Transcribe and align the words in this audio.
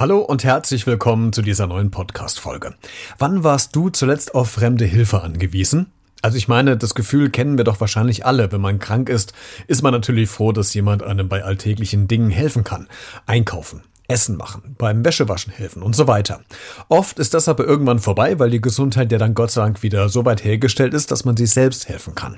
Hallo 0.00 0.20
und 0.20 0.44
herzlich 0.44 0.86
willkommen 0.86 1.30
zu 1.30 1.42
dieser 1.42 1.66
neuen 1.66 1.90
Podcast-Folge. 1.90 2.72
Wann 3.18 3.44
warst 3.44 3.76
du 3.76 3.90
zuletzt 3.90 4.34
auf 4.34 4.52
fremde 4.52 4.86
Hilfe 4.86 5.20
angewiesen? 5.20 5.92
Also 6.22 6.38
ich 6.38 6.48
meine, 6.48 6.78
das 6.78 6.94
Gefühl 6.94 7.28
kennen 7.28 7.58
wir 7.58 7.64
doch 7.64 7.82
wahrscheinlich 7.82 8.24
alle. 8.24 8.50
Wenn 8.50 8.62
man 8.62 8.78
krank 8.78 9.10
ist, 9.10 9.34
ist 9.66 9.82
man 9.82 9.92
natürlich 9.92 10.30
froh, 10.30 10.52
dass 10.52 10.72
jemand 10.72 11.02
einem 11.02 11.28
bei 11.28 11.44
alltäglichen 11.44 12.08
Dingen 12.08 12.30
helfen 12.30 12.64
kann. 12.64 12.88
Einkaufen, 13.26 13.82
Essen 14.10 14.36
machen, 14.36 14.74
beim 14.76 15.04
Wäschewaschen 15.04 15.52
helfen 15.52 15.82
und 15.82 15.94
so 15.94 16.06
weiter. 16.06 16.40
Oft 16.88 17.18
ist 17.18 17.32
das 17.32 17.48
aber 17.48 17.64
irgendwann 17.64 18.00
vorbei, 18.00 18.38
weil 18.38 18.50
die 18.50 18.60
Gesundheit 18.60 19.12
ja 19.12 19.18
dann 19.18 19.34
Gott 19.34 19.52
sei 19.52 19.62
Dank 19.62 19.82
wieder 19.82 20.08
so 20.08 20.24
weit 20.24 20.44
hergestellt 20.44 20.94
ist, 20.94 21.10
dass 21.10 21.24
man 21.24 21.36
sich 21.36 21.50
selbst 21.50 21.88
helfen 21.88 22.14
kann. 22.14 22.36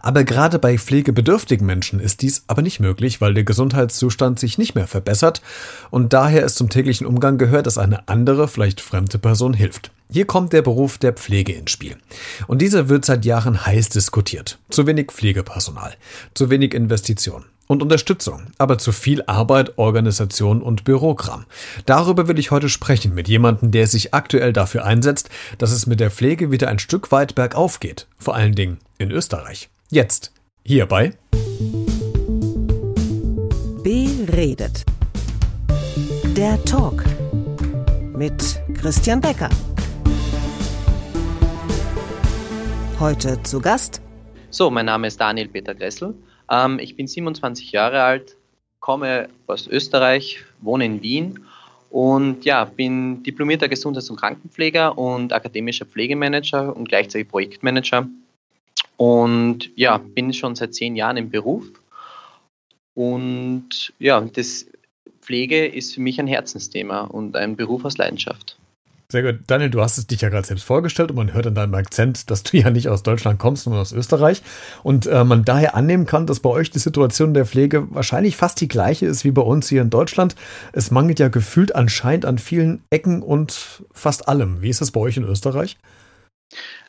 Aber 0.00 0.24
gerade 0.24 0.58
bei 0.58 0.78
pflegebedürftigen 0.78 1.66
Menschen 1.66 2.00
ist 2.00 2.22
dies 2.22 2.44
aber 2.46 2.62
nicht 2.62 2.80
möglich, 2.80 3.20
weil 3.20 3.34
der 3.34 3.44
Gesundheitszustand 3.44 4.38
sich 4.38 4.56
nicht 4.56 4.74
mehr 4.74 4.86
verbessert 4.86 5.42
und 5.90 6.12
daher 6.12 6.44
es 6.44 6.54
zum 6.54 6.70
täglichen 6.70 7.06
Umgang 7.06 7.36
gehört, 7.36 7.66
dass 7.66 7.78
eine 7.78 8.08
andere, 8.08 8.48
vielleicht 8.48 8.80
fremde 8.80 9.18
Person 9.18 9.52
hilft. 9.52 9.90
Hier 10.10 10.26
kommt 10.26 10.52
der 10.52 10.62
Beruf 10.62 10.98
der 10.98 11.12
Pflege 11.12 11.52
ins 11.52 11.70
Spiel. 11.70 11.96
Und 12.48 12.62
dieser 12.62 12.88
wird 12.88 13.04
seit 13.04 13.24
Jahren 13.24 13.64
heiß 13.64 13.90
diskutiert. 13.90 14.58
Zu 14.68 14.86
wenig 14.86 15.12
Pflegepersonal, 15.12 15.94
zu 16.34 16.50
wenig 16.50 16.74
Investitionen 16.74 17.44
und 17.70 17.84
Unterstützung, 17.84 18.48
aber 18.58 18.78
zu 18.78 18.90
viel 18.90 19.22
Arbeit, 19.26 19.78
Organisation 19.78 20.60
und 20.60 20.82
Bürokram. 20.82 21.44
Darüber 21.86 22.26
will 22.26 22.40
ich 22.40 22.50
heute 22.50 22.68
sprechen 22.68 23.14
mit 23.14 23.28
jemandem, 23.28 23.70
der 23.70 23.86
sich 23.86 24.12
aktuell 24.12 24.52
dafür 24.52 24.84
einsetzt, 24.84 25.30
dass 25.58 25.70
es 25.70 25.86
mit 25.86 26.00
der 26.00 26.10
Pflege 26.10 26.50
wieder 26.50 26.66
ein 26.66 26.80
Stück 26.80 27.12
weit 27.12 27.36
bergauf 27.36 27.78
geht, 27.78 28.08
vor 28.18 28.34
allen 28.34 28.56
Dingen 28.56 28.78
in 28.98 29.12
Österreich. 29.12 29.70
Jetzt, 29.88 30.32
hierbei 30.64 31.12
Beredet. 33.84 34.84
Der 36.36 36.62
Talk 36.64 37.04
mit 38.16 38.60
Christian 38.74 39.20
Becker. 39.20 39.48
Heute 42.98 43.40
zu 43.44 43.60
Gast. 43.60 44.02
So, 44.50 44.72
mein 44.72 44.86
Name 44.86 45.06
ist 45.06 45.20
Daniel 45.20 45.46
Peter 45.46 45.72
Gressel. 45.72 46.16
Ähm, 46.50 46.78
ich 46.78 46.96
bin 46.96 47.06
27 47.06 47.72
Jahre 47.72 48.02
alt, 48.02 48.36
komme 48.80 49.28
aus 49.46 49.66
Österreich, 49.66 50.44
wohne 50.60 50.84
in 50.84 51.02
Wien 51.02 51.40
und 51.90 52.44
ja, 52.44 52.64
bin 52.64 53.22
diplomierter 53.22 53.68
Gesundheits- 53.68 54.10
und 54.10 54.16
Krankenpfleger 54.16 54.96
und 54.96 55.32
akademischer 55.32 55.86
Pflegemanager 55.86 56.76
und 56.76 56.88
gleichzeitig 56.88 57.28
Projektmanager. 57.28 58.08
Und 58.96 59.70
ja, 59.76 59.98
bin 59.98 60.32
schon 60.32 60.54
seit 60.54 60.74
zehn 60.74 60.94
Jahren 60.94 61.16
im 61.16 61.30
Beruf. 61.30 61.64
Und 62.94 63.92
ja, 63.98 64.20
das 64.20 64.66
Pflege 65.20 65.66
ist 65.66 65.94
für 65.94 66.00
mich 66.00 66.20
ein 66.20 66.26
Herzensthema 66.26 67.02
und 67.02 67.36
ein 67.36 67.56
Beruf 67.56 67.84
aus 67.84 67.98
Leidenschaft. 67.98 68.59
Sehr 69.10 69.22
gut. 69.24 69.40
Daniel, 69.48 69.70
du 69.70 69.80
hast 69.80 69.98
es 69.98 70.06
dich 70.06 70.20
ja 70.20 70.28
gerade 70.28 70.46
selbst 70.46 70.62
vorgestellt 70.62 71.10
und 71.10 71.16
man 71.16 71.34
hört 71.34 71.44
an 71.48 71.56
deinem 71.56 71.74
Akzent, 71.74 72.30
dass 72.30 72.44
du 72.44 72.56
ja 72.56 72.70
nicht 72.70 72.88
aus 72.88 73.02
Deutschland 73.02 73.40
kommst, 73.40 73.64
sondern 73.64 73.82
aus 73.82 73.92
Österreich. 73.92 74.40
Und 74.84 75.06
äh, 75.06 75.24
man 75.24 75.44
daher 75.44 75.74
annehmen 75.74 76.06
kann, 76.06 76.28
dass 76.28 76.38
bei 76.38 76.48
euch 76.48 76.70
die 76.70 76.78
Situation 76.78 77.34
der 77.34 77.44
Pflege 77.44 77.92
wahrscheinlich 77.92 78.36
fast 78.36 78.60
die 78.60 78.68
gleiche 78.68 79.06
ist 79.06 79.24
wie 79.24 79.32
bei 79.32 79.42
uns 79.42 79.68
hier 79.68 79.82
in 79.82 79.90
Deutschland. 79.90 80.36
Es 80.72 80.92
mangelt 80.92 81.18
ja 81.18 81.26
gefühlt 81.26 81.74
anscheinend 81.74 82.24
an 82.24 82.38
vielen 82.38 82.84
Ecken 82.90 83.20
und 83.20 83.82
fast 83.90 84.28
allem. 84.28 84.62
Wie 84.62 84.70
ist 84.70 84.80
das 84.80 84.92
bei 84.92 85.00
euch 85.00 85.16
in 85.16 85.24
Österreich? 85.24 85.76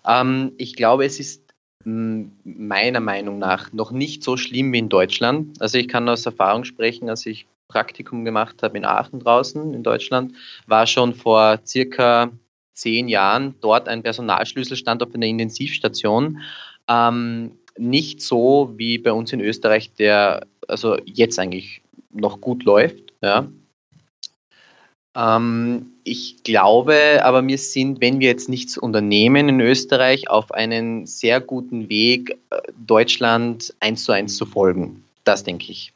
Ähm, 0.08 0.52
ich 0.58 0.76
glaube, 0.76 1.06
es 1.06 1.20
ist 1.20 1.42
meiner 1.84 3.00
Meinung 3.00 3.40
nach 3.40 3.74
noch 3.74 3.92
nicht 3.92 4.24
so 4.24 4.38
schlimm 4.38 4.72
wie 4.74 4.78
in 4.78 4.90
Deutschland. 4.90 5.60
Also 5.60 5.80
ich 5.80 5.88
kann 5.88 6.08
aus 6.08 6.28
Erfahrung 6.28 6.66
sprechen, 6.66 7.10
als 7.10 7.26
ich 7.26 7.48
Praktikum 7.72 8.26
gemacht 8.26 8.62
habe 8.64 8.78
in 8.78 8.86
Aachen 8.86 9.20
draußen 9.20 9.74
in 9.74 9.84
Deutschland, 9.84 10.34
war 10.68 10.86
schon 10.86 11.14
vor 11.14 11.60
circa 11.66 12.32
zehn 12.74 13.08
Jahren 13.08 13.56
dort 13.62 13.88
ein 13.88 14.04
Personalschlüsselstand 14.04 15.04
auf 15.04 15.14
einer 15.14 15.26
Intensivstation. 15.26 16.40
Ähm, 16.88 17.52
nicht 17.78 18.22
so 18.22 18.74
wie 18.76 18.98
bei 18.98 19.14
uns 19.14 19.32
in 19.32 19.40
Österreich, 19.40 19.94
der 19.94 20.46
also 20.68 20.98
jetzt 21.06 21.40
eigentlich 21.40 21.82
noch 22.12 22.42
gut 22.42 22.64
läuft. 22.64 23.14
Ja. 23.22 23.48
Ähm, 25.16 25.92
ich 26.04 26.44
glaube, 26.44 27.22
aber 27.24 27.46
wir 27.46 27.58
sind, 27.58 28.02
wenn 28.02 28.20
wir 28.20 28.28
jetzt 28.28 28.50
nichts 28.50 28.78
unternehmen 28.78 29.50
in 29.50 29.60
Österreich, 29.60 30.30
auf 30.30 30.52
einen 30.52 31.06
sehr 31.06 31.42
guten 31.42 31.90
Weg, 31.90 32.38
äh, 32.50 32.62
Deutschland 32.86 33.74
eins 33.80 34.04
zu 34.04 34.12
eins 34.12 34.36
zu 34.36 34.46
folgen. 34.46 35.04
Das 35.24 35.44
denke 35.44 35.72
ich. 35.72 35.94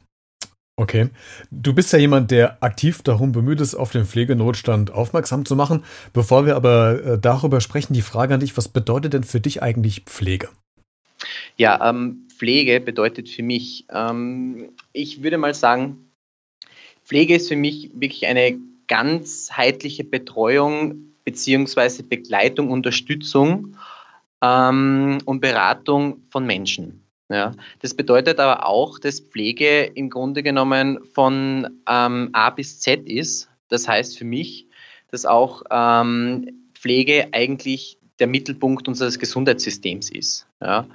Okay. 0.78 1.08
Du 1.50 1.72
bist 1.72 1.92
ja 1.94 1.98
jemand, 1.98 2.30
der 2.30 2.62
aktiv 2.62 3.02
darum 3.02 3.32
bemüht 3.32 3.62
ist, 3.62 3.74
auf 3.74 3.92
den 3.92 4.04
Pflegenotstand 4.04 4.90
aufmerksam 4.90 5.46
zu 5.46 5.56
machen. 5.56 5.84
Bevor 6.12 6.44
wir 6.44 6.54
aber 6.54 7.02
äh, 7.02 7.18
darüber 7.18 7.62
sprechen, 7.62 7.94
die 7.94 8.02
Frage 8.02 8.34
an 8.34 8.40
dich, 8.40 8.56
was 8.58 8.68
bedeutet 8.68 9.14
denn 9.14 9.24
für 9.24 9.40
dich 9.40 9.62
eigentlich 9.62 10.02
Pflege? 10.02 10.50
Ja, 11.56 11.88
ähm, 11.88 12.28
Pflege 12.36 12.80
bedeutet 12.80 13.30
für 13.30 13.42
mich, 13.42 13.86
ähm, 13.90 14.68
ich 14.92 15.22
würde 15.22 15.38
mal 15.38 15.54
sagen, 15.54 16.10
Pflege 17.04 17.36
ist 17.36 17.48
für 17.48 17.56
mich 17.56 17.90
wirklich 17.94 18.26
eine 18.26 18.58
ganzheitliche 18.86 20.04
Betreuung 20.04 21.14
beziehungsweise 21.24 22.02
Begleitung, 22.02 22.70
Unterstützung 22.70 23.78
ähm, 24.42 25.18
und 25.24 25.40
Beratung 25.40 26.22
von 26.30 26.44
Menschen. 26.44 27.05
Ja, 27.28 27.52
das 27.80 27.94
bedeutet 27.94 28.38
aber 28.38 28.66
auch, 28.66 28.98
dass 28.98 29.20
Pflege 29.20 29.82
im 29.82 30.10
Grunde 30.10 30.42
genommen 30.42 31.00
von 31.12 31.80
ähm, 31.88 32.30
A 32.32 32.50
bis 32.50 32.80
Z 32.80 33.08
ist. 33.08 33.48
Das 33.68 33.88
heißt 33.88 34.16
für 34.16 34.24
mich, 34.24 34.68
dass 35.10 35.26
auch 35.26 35.62
ähm, 35.70 36.68
Pflege 36.74 37.28
eigentlich 37.32 37.98
der 38.20 38.28
Mittelpunkt 38.28 38.86
unseres 38.86 39.18
Gesundheitssystems 39.18 40.10
ist. 40.10 40.46
Ja. 40.60 40.86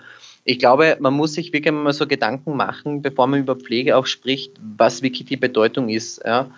Ich 0.43 0.57
glaube, 0.57 0.97
man 0.99 1.13
muss 1.13 1.33
sich 1.33 1.53
wirklich 1.53 1.73
mal 1.73 1.93
so 1.93 2.07
Gedanken 2.07 2.55
machen, 2.55 3.01
bevor 3.01 3.27
man 3.27 3.41
über 3.41 3.55
Pflege 3.55 3.95
auch 3.97 4.07
spricht, 4.07 4.53
was 4.59 5.01
wirklich 5.01 5.27
die 5.27 5.37
Bedeutung 5.37 5.89
ist. 5.89 6.21
Ja. 6.25 6.49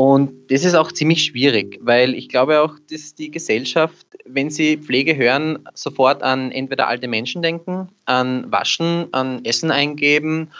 Und 0.00 0.50
das 0.50 0.64
ist 0.64 0.74
auch 0.74 0.92
ziemlich 0.92 1.26
schwierig, 1.26 1.78
weil 1.82 2.14
ich 2.14 2.30
glaube 2.30 2.62
auch, 2.62 2.76
dass 2.90 3.14
die 3.14 3.30
Gesellschaft, 3.30 4.06
wenn 4.24 4.48
sie 4.48 4.78
Pflege 4.78 5.14
hören, 5.14 5.58
sofort 5.74 6.22
an 6.22 6.52
entweder 6.52 6.88
alte 6.88 7.06
Menschen 7.06 7.42
denken, 7.42 7.90
an 8.06 8.50
Waschen, 8.50 9.12
an 9.12 9.44
Essen 9.44 9.70
eingeben 9.70 10.52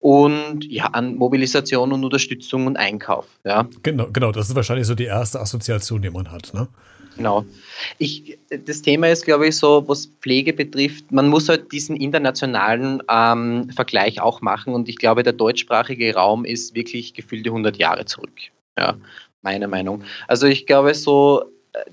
und 0.00 0.64
ja, 0.64 0.86
an 0.86 1.14
Mobilisation 1.14 1.92
und 1.92 2.04
Unterstützung 2.04 2.66
und 2.66 2.78
Einkauf. 2.78 3.26
Ja. 3.44 3.68
Genau, 3.82 4.06
genau, 4.10 4.32
das 4.32 4.48
ist 4.48 4.54
wahrscheinlich 4.54 4.86
so 4.86 4.94
die 4.94 5.04
erste 5.04 5.40
Assoziation, 5.40 6.00
die 6.00 6.08
man 6.08 6.32
hat. 6.32 6.54
Ne? 6.54 6.66
Genau. 7.18 7.44
Ich, 7.98 8.38
das 8.48 8.80
Thema 8.80 9.08
ist, 9.08 9.26
glaube 9.26 9.48
ich, 9.48 9.58
so, 9.58 9.86
was 9.86 10.06
Pflege 10.22 10.54
betrifft, 10.54 11.12
man 11.12 11.28
muss 11.28 11.50
halt 11.50 11.70
diesen 11.70 11.96
internationalen 11.96 13.02
ähm, 13.10 13.68
Vergleich 13.76 14.22
auch 14.22 14.40
machen 14.40 14.72
und 14.72 14.88
ich 14.88 14.96
glaube, 14.96 15.22
der 15.22 15.34
deutschsprachige 15.34 16.14
Raum 16.14 16.46
ist 16.46 16.74
wirklich 16.74 17.12
gefühlte 17.12 17.50
100 17.50 17.76
Jahre 17.76 18.06
zurück. 18.06 18.32
Ja, 18.78 18.96
meine 19.42 19.68
Meinung. 19.68 20.02
Also 20.28 20.46
ich 20.46 20.66
glaube 20.66 20.94
so, 20.94 21.44
äh, 21.72 21.90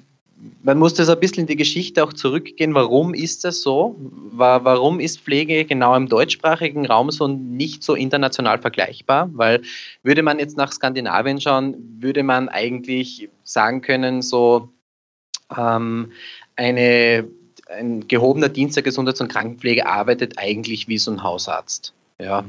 man 0.61 0.77
muss 0.77 0.93
das 0.93 1.09
ein 1.09 1.19
bisschen 1.19 1.41
in 1.41 1.47
die 1.47 1.55
Geschichte 1.55 2.03
auch 2.03 2.13
zurückgehen. 2.13 2.73
Warum 2.73 3.13
ist 3.13 3.45
das 3.45 3.61
so? 3.61 3.95
Warum 4.31 4.99
ist 4.99 5.21
Pflege 5.21 5.65
genau 5.65 5.95
im 5.95 6.09
deutschsprachigen 6.09 6.85
Raum 6.85 7.11
so 7.11 7.27
nicht 7.27 7.83
so 7.83 7.95
international 7.95 8.59
vergleichbar? 8.59 9.29
Weil 9.33 9.61
würde 10.03 10.23
man 10.23 10.39
jetzt 10.39 10.57
nach 10.57 10.71
Skandinavien 10.71 11.39
schauen, 11.39 11.97
würde 11.99 12.23
man 12.23 12.49
eigentlich 12.49 13.29
sagen 13.43 13.81
können, 13.81 14.21
so 14.21 14.69
ähm, 15.57 16.11
eine, 16.55 17.27
ein 17.69 18.07
gehobener 18.07 18.49
Dienst 18.49 18.75
der 18.75 18.83
Gesundheits- 18.83 19.21
und 19.21 19.29
Krankenpflege 19.29 19.85
arbeitet 19.85 20.37
eigentlich 20.37 20.87
wie 20.87 20.97
so 20.97 21.11
ein 21.11 21.23
Hausarzt. 21.23 21.93
Ja, 22.19 22.43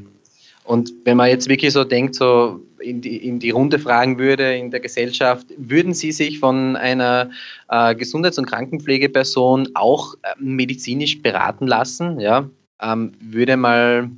und 0.64 0.92
wenn 1.04 1.19
man 1.19 1.28
jetzt 1.28 1.48
wirklich 1.48 1.72
so 1.72 1.84
denkt, 1.84 2.14
so 2.14 2.60
in 2.80 3.02
die, 3.02 3.16
in 3.16 3.38
die 3.38 3.50
Runde 3.50 3.78
fragen 3.78 4.19
würde 4.19 4.56
in 4.56 4.70
der 4.70 4.80
Gesellschaft, 4.80 5.47
würden 5.58 5.92
Sie 5.92 6.10
sich 6.10 6.38
von 6.38 6.76
einer 6.76 7.31
äh, 7.69 7.94
Gesundheits- 7.94 8.38
und 8.38 8.46
Krankenpflegeperson 8.46 9.70
auch 9.75 10.14
äh, 10.22 10.34
medizinisch 10.38 11.20
beraten 11.20 11.66
lassen? 11.66 12.19
Ja, 12.19 12.49
ähm, 12.81 13.12
würde 13.20 13.58
mal, 13.58 14.11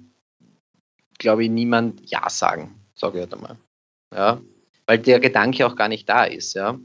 glaube 1.18 1.44
ich, 1.44 1.50
niemand 1.50 2.08
Ja 2.08 2.30
sagen, 2.30 2.74
sage 2.94 3.18
ich 3.18 3.24
jetzt 3.24 3.34
einmal. 3.34 3.56
Ja, 4.14 4.40
weil 4.86 4.98
der 4.98 5.18
Gedanke 5.18 5.66
auch 5.66 5.74
gar 5.74 5.88
nicht 5.88 6.08
da 6.08 6.24
ist. 6.24 6.54
Ja. 6.54 6.78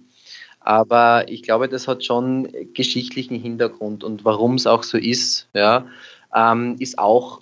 Aber 0.59 1.27
ich 1.27 1.43
glaube, 1.43 1.69
das 1.69 1.87
hat 1.87 2.03
schon 2.03 2.47
geschichtlichen 2.73 3.39
Hintergrund 3.39 4.03
und 4.03 4.25
warum 4.25 4.55
es 4.55 4.65
auch 4.65 4.83
so 4.83 4.97
ist, 4.97 5.49
ja, 5.53 5.85
ähm, 6.35 6.75
ist 6.79 6.97
auch 6.99 7.41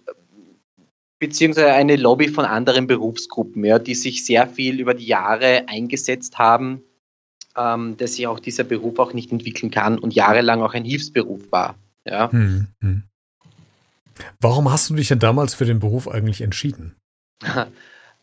beziehungsweise 1.20 1.74
eine 1.74 1.98
Lobby 1.98 2.30
von 2.30 2.46
anderen 2.46 2.88
Berufsgruppen, 2.88 3.64
ja, 3.64 3.78
die 3.78 3.96
sich 3.96 4.26
sehr 4.26 4.48
viel 4.48 4.80
über 4.80 4.94
die 4.94 5.06
Jahre 5.06 5.68
eingesetzt 5.68 6.38
haben, 6.38 6.82
ähm, 7.58 7.98
dass 7.98 8.16
sich 8.16 8.28
auch 8.28 8.40
dieser 8.40 8.64
Beruf 8.64 9.00
auch 9.00 9.14
nicht 9.14 9.32
entwickeln 9.32 9.70
kann 9.70 10.00
und 10.00 10.16
jahrelang 10.16 10.62
auch 10.62 10.74
ein 10.74 10.86
Hilfsberuf 10.86 11.52
war. 11.52 11.76
Ja. 12.06 12.32
Hm, 12.32 12.68
hm. 12.82 13.04
Warum 14.42 14.72
hast 14.72 14.90
du 14.90 14.96
dich 14.96 15.10
denn 15.10 15.20
damals 15.20 15.54
für 15.54 15.66
den 15.66 15.80
Beruf 15.80 16.08
eigentlich 16.08 16.42
entschieden? 16.42 16.96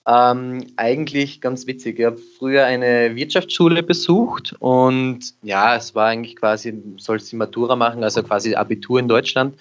Ähm, 0.08 0.64
eigentlich 0.76 1.40
ganz 1.40 1.66
witzig. 1.66 1.98
Ich 1.98 2.04
habe 2.04 2.20
früher 2.38 2.64
eine 2.64 3.16
Wirtschaftsschule 3.16 3.82
besucht 3.82 4.54
und 4.60 5.34
ja, 5.42 5.74
es 5.74 5.96
war 5.96 6.06
eigentlich 6.06 6.36
quasi, 6.36 6.80
sollst 6.96 7.32
die 7.32 7.36
Matura 7.36 7.74
machen, 7.74 8.04
also 8.04 8.22
quasi 8.22 8.54
Abitur 8.54 9.00
in 9.00 9.08
Deutschland. 9.08 9.56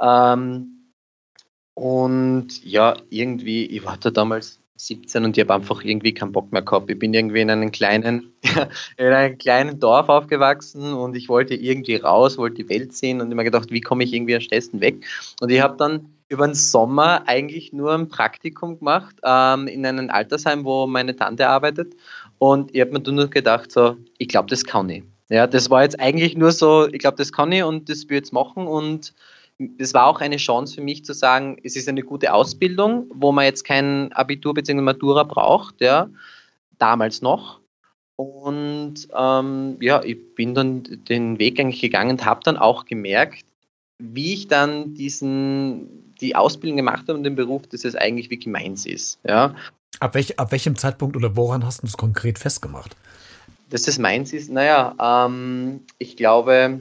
Ähm, 0.00 0.79
und 1.80 2.62
ja, 2.62 2.94
irgendwie, 3.08 3.64
ich 3.64 3.82
war 3.86 3.96
da 3.96 4.10
damals 4.10 4.60
17 4.76 5.24
und 5.24 5.38
ich 5.38 5.42
habe 5.42 5.54
einfach 5.54 5.82
irgendwie 5.82 6.12
keinen 6.12 6.30
Bock 6.30 6.52
mehr 6.52 6.60
gehabt. 6.60 6.90
Ich 6.90 6.98
bin 6.98 7.14
irgendwie 7.14 7.40
in 7.40 7.48
einem 7.48 7.72
kleinen, 7.72 8.34
in 8.98 9.06
einem 9.06 9.38
kleinen 9.38 9.80
Dorf 9.80 10.10
aufgewachsen 10.10 10.92
und 10.92 11.16
ich 11.16 11.30
wollte 11.30 11.54
irgendwie 11.54 11.96
raus, 11.96 12.36
wollte 12.36 12.64
die 12.64 12.68
Welt 12.68 12.92
sehen 12.92 13.22
und 13.22 13.32
immer 13.32 13.44
gedacht, 13.44 13.70
wie 13.70 13.80
komme 13.80 14.04
ich 14.04 14.12
irgendwie 14.12 14.34
am 14.34 14.42
schnellsten 14.42 14.82
weg? 14.82 15.06
Und 15.40 15.50
ich 15.50 15.62
habe 15.62 15.78
dann 15.78 16.10
über 16.28 16.46
den 16.46 16.54
Sommer 16.54 17.26
eigentlich 17.26 17.72
nur 17.72 17.94
ein 17.94 18.08
Praktikum 18.08 18.78
gemacht 18.78 19.16
ähm, 19.24 19.66
in 19.66 19.86
einem 19.86 20.10
Altersheim, 20.10 20.66
wo 20.66 20.86
meine 20.86 21.16
Tante 21.16 21.48
arbeitet. 21.48 21.94
Und 22.36 22.74
ich 22.74 22.82
habe 22.82 22.92
mir 22.92 23.00
nur 23.10 23.28
gedacht, 23.28 23.72
so, 23.72 23.96
ich 24.18 24.28
glaube, 24.28 24.50
das 24.50 24.66
kann 24.66 24.90
ich. 24.90 25.02
Ja, 25.30 25.46
das 25.46 25.70
war 25.70 25.82
jetzt 25.82 25.98
eigentlich 25.98 26.36
nur 26.36 26.52
so, 26.52 26.88
ich 26.88 26.98
glaube, 26.98 27.16
das 27.16 27.32
kann 27.32 27.52
ich 27.52 27.62
und 27.62 27.88
das 27.88 28.06
will 28.10 28.18
ich 28.18 28.24
jetzt 28.24 28.34
machen. 28.34 28.66
Und 28.66 29.14
das 29.60 29.92
war 29.92 30.06
auch 30.06 30.20
eine 30.20 30.38
Chance 30.38 30.76
für 30.76 30.80
mich 30.80 31.04
zu 31.04 31.12
sagen, 31.12 31.58
es 31.62 31.76
ist 31.76 31.88
eine 31.88 32.02
gute 32.02 32.32
Ausbildung, 32.32 33.10
wo 33.14 33.30
man 33.30 33.44
jetzt 33.44 33.64
kein 33.64 34.10
Abitur 34.12 34.54
bzw. 34.54 34.80
Matura 34.80 35.24
braucht, 35.24 35.80
ja, 35.80 36.08
damals 36.78 37.20
noch. 37.20 37.60
Und 38.16 39.08
ähm, 39.16 39.76
ja, 39.80 40.02
ich 40.02 40.34
bin 40.34 40.54
dann 40.54 40.82
den 41.08 41.38
Weg 41.38 41.60
eigentlich 41.60 41.80
gegangen 41.80 42.12
und 42.12 42.24
habe 42.24 42.40
dann 42.44 42.56
auch 42.56 42.86
gemerkt, 42.86 43.44
wie 43.98 44.32
ich 44.32 44.48
dann 44.48 44.94
diesen, 44.94 46.14
die 46.20 46.36
Ausbildung 46.36 46.76
gemacht 46.76 47.02
habe 47.02 47.14
und 47.14 47.24
den 47.24 47.34
Beruf, 47.34 47.66
dass 47.66 47.84
es 47.84 47.94
eigentlich 47.94 48.30
wirklich 48.30 48.46
meins 48.46 48.86
ist. 48.86 49.18
Ja. 49.26 49.54
Ab, 50.00 50.14
welch, 50.14 50.38
ab 50.38 50.52
welchem 50.52 50.76
Zeitpunkt 50.76 51.16
oder 51.16 51.36
woran 51.36 51.64
hast 51.64 51.82
du 51.82 51.86
es 51.86 51.96
konkret 51.96 52.38
festgemacht? 52.38 52.96
Dass 53.68 53.82
das 53.82 53.98
meins 53.98 54.32
ist, 54.32 54.50
naja, 54.50 55.26
ähm, 55.26 55.82
ich 55.98 56.16
glaube, 56.16 56.80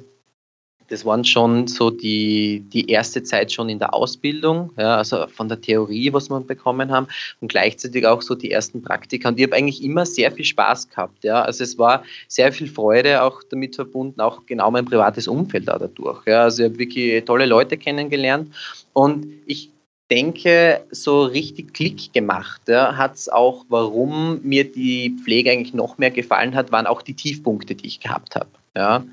das 0.90 1.06
waren 1.06 1.24
schon 1.24 1.68
so 1.68 1.92
die, 1.92 2.64
die 2.74 2.90
erste 2.90 3.24
Zeit 3.24 3.52
schon 3.52 3.70
in 3.70 3.80
der 3.80 3.94
Ausbildung, 3.94 4.72
ja, 4.78 4.98
also 4.98 5.28
von 5.28 5.48
der 5.48 5.62
Theorie, 5.62 6.12
was 6.12 6.30
wir 6.30 6.40
bekommen 6.42 6.92
haben 6.92 7.08
und 7.42 7.50
gleichzeitig 7.50 8.06
auch 8.06 8.22
so 8.22 8.36
die 8.36 8.52
ersten 8.52 8.82
Praktika. 8.82 9.30
Und 9.30 9.40
ich 9.40 9.46
habe 9.46 9.56
eigentlich 9.56 9.84
immer 9.84 10.06
sehr 10.06 10.32
viel 10.32 10.46
Spaß 10.46 10.90
gehabt. 10.90 11.24
Ja. 11.24 11.44
Also 11.44 11.64
es 11.64 11.78
war 11.78 12.04
sehr 12.28 12.52
viel 12.52 12.68
Freude 12.68 13.22
auch 13.24 13.44
damit 13.50 13.76
verbunden, 13.76 14.20
auch 14.20 14.46
genau 14.46 14.72
mein 14.72 14.86
privates 14.86 15.28
Umfeld 15.28 15.70
auch 15.70 15.80
dadurch. 15.80 16.26
Ja. 16.26 16.44
Also 16.44 16.64
ich 16.64 16.70
habe 16.70 16.80
wirklich 16.80 17.24
tolle 17.26 17.46
Leute 17.46 17.78
kennengelernt 17.78 18.54
und 18.94 19.28
ich 19.46 19.70
denke, 20.10 20.82
so 20.90 21.24
richtig 21.24 21.76
Klick 21.76 22.12
gemacht 22.14 22.62
ja, 22.68 22.98
hat 22.98 23.14
es 23.14 23.30
auch, 23.30 23.66
warum 23.70 24.42
mir 24.42 24.64
die 24.64 25.16
Pflege 25.24 25.52
eigentlich 25.52 25.76
noch 25.76 26.00
mehr 26.00 26.10
gefallen 26.10 26.56
hat, 26.56 26.72
waren 26.72 26.88
auch 26.88 27.04
die 27.04 27.14
Tiefpunkte, 27.14 27.76
die 27.76 27.86
ich 27.86 28.00
gehabt 28.00 28.36
habe. 28.36 28.50
Ja 28.76 29.04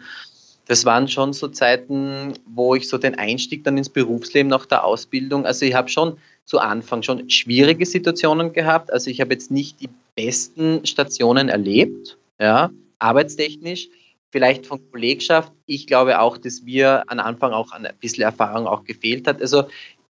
das 0.66 0.84
waren 0.84 1.08
schon 1.08 1.32
so 1.32 1.48
Zeiten, 1.48 2.34
wo 2.46 2.74
ich 2.74 2.88
so 2.88 2.98
den 2.98 3.14
Einstieg 3.14 3.64
dann 3.64 3.78
ins 3.78 3.88
Berufsleben 3.88 4.50
nach 4.50 4.66
der 4.66 4.84
Ausbildung, 4.84 5.46
also 5.46 5.64
ich 5.64 5.74
habe 5.74 5.88
schon 5.88 6.18
zu 6.44 6.60
Anfang 6.60 7.02
schon 7.02 7.28
schwierige 7.28 7.84
Situationen 7.84 8.52
gehabt. 8.52 8.92
Also 8.92 9.10
ich 9.10 9.20
habe 9.20 9.32
jetzt 9.32 9.50
nicht 9.50 9.80
die 9.80 9.88
besten 10.14 10.86
Stationen 10.86 11.48
erlebt, 11.48 12.16
ja, 12.40 12.70
arbeitstechnisch, 13.00 13.88
vielleicht 14.30 14.66
von 14.66 14.80
Kollegschaft. 14.90 15.52
Ich 15.66 15.86
glaube 15.86 16.20
auch, 16.20 16.38
dass 16.38 16.64
wir 16.64 17.02
am 17.08 17.18
Anfang 17.18 17.52
auch 17.52 17.72
ein 17.72 17.88
bisschen 18.00 18.22
Erfahrung 18.22 18.66
auch 18.66 18.84
gefehlt 18.84 19.26
hat. 19.26 19.40
Also 19.40 19.64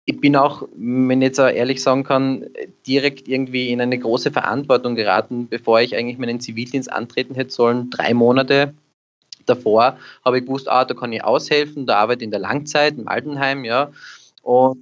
ich 0.05 0.21
bin 0.21 0.35
auch, 0.35 0.67
wenn 0.75 1.23
ich 1.23 1.29
jetzt 1.29 1.41
auch 1.41 1.49
ehrlich 1.49 1.83
sagen 1.83 2.03
kann, 2.03 2.47
direkt 2.87 3.29
irgendwie 3.29 3.71
in 3.71 3.81
eine 3.81 3.99
große 3.99 4.33
Verantwortung 4.33 4.97
geraten, 4.97 5.49
bevor 5.49 5.81
ich 5.81 5.95
eigentlich 5.95 6.19
meinen 6.19 6.41
Zivildienst 6.41 6.91
antreten 6.91 7.35
hätte 7.35 7.51
sollen. 7.51 7.91
Drei 7.91 8.15
Monate 8.15 8.75
davor 9.47 9.97
habe 10.25 10.39
ich 10.39 10.45
gewusst, 10.45 10.69
ah, 10.69 10.85
da 10.85 10.95
kann 10.95 11.13
ich 11.13 11.25
aushelfen, 11.25 11.87
da 11.87 11.99
arbeite 11.99 12.21
ich 12.21 12.27
in 12.27 12.31
der 12.31 12.41
Langzeit 12.41 12.99
im 12.99 13.09
Altenheim, 13.09 13.65
ja. 13.65 13.91
Und 14.43 14.79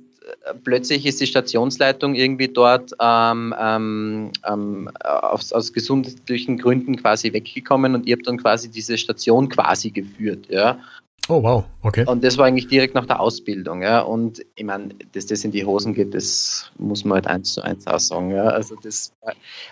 äh, 0.46 0.54
plötzlich 0.62 1.06
ist 1.06 1.20
die 1.20 1.26
Stationsleitung 1.26 2.14
irgendwie 2.14 2.48
dort 2.48 2.92
ähm, 3.00 3.54
ähm, 3.58 4.30
ähm, 4.46 4.90
aus, 5.02 5.52
aus, 5.52 5.72
gesundheitlichen 5.72 6.58
Gründen 6.58 6.96
quasi 6.96 7.32
weggekommen 7.32 7.94
und 7.94 8.06
ich 8.06 8.12
habe 8.12 8.22
dann 8.22 8.38
quasi 8.38 8.70
diese 8.70 8.98
Station 8.98 9.48
quasi 9.48 9.90
geführt, 9.90 10.46
ja. 10.48 10.78
Oh 11.28 11.42
wow, 11.42 11.64
okay. 11.82 12.04
Und 12.06 12.24
das 12.24 12.38
war 12.38 12.46
eigentlich 12.46 12.66
direkt 12.66 12.94
nach 12.94 13.06
der 13.06 13.20
Ausbildung, 13.20 13.82
ja. 13.82 14.00
Und 14.00 14.44
ich 14.56 14.64
meine, 14.64 14.94
dass 15.12 15.26
das 15.26 15.44
in 15.44 15.52
die 15.52 15.64
Hosen 15.64 15.94
geht, 15.94 16.14
das 16.14 16.70
muss 16.78 17.04
man 17.04 17.16
halt 17.16 17.26
eins 17.26 17.52
zu 17.52 17.62
eins 17.62 17.86
auch 17.86 18.00
sagen, 18.00 18.30
ja. 18.30 18.44
Also 18.44 18.74
das 18.82 19.12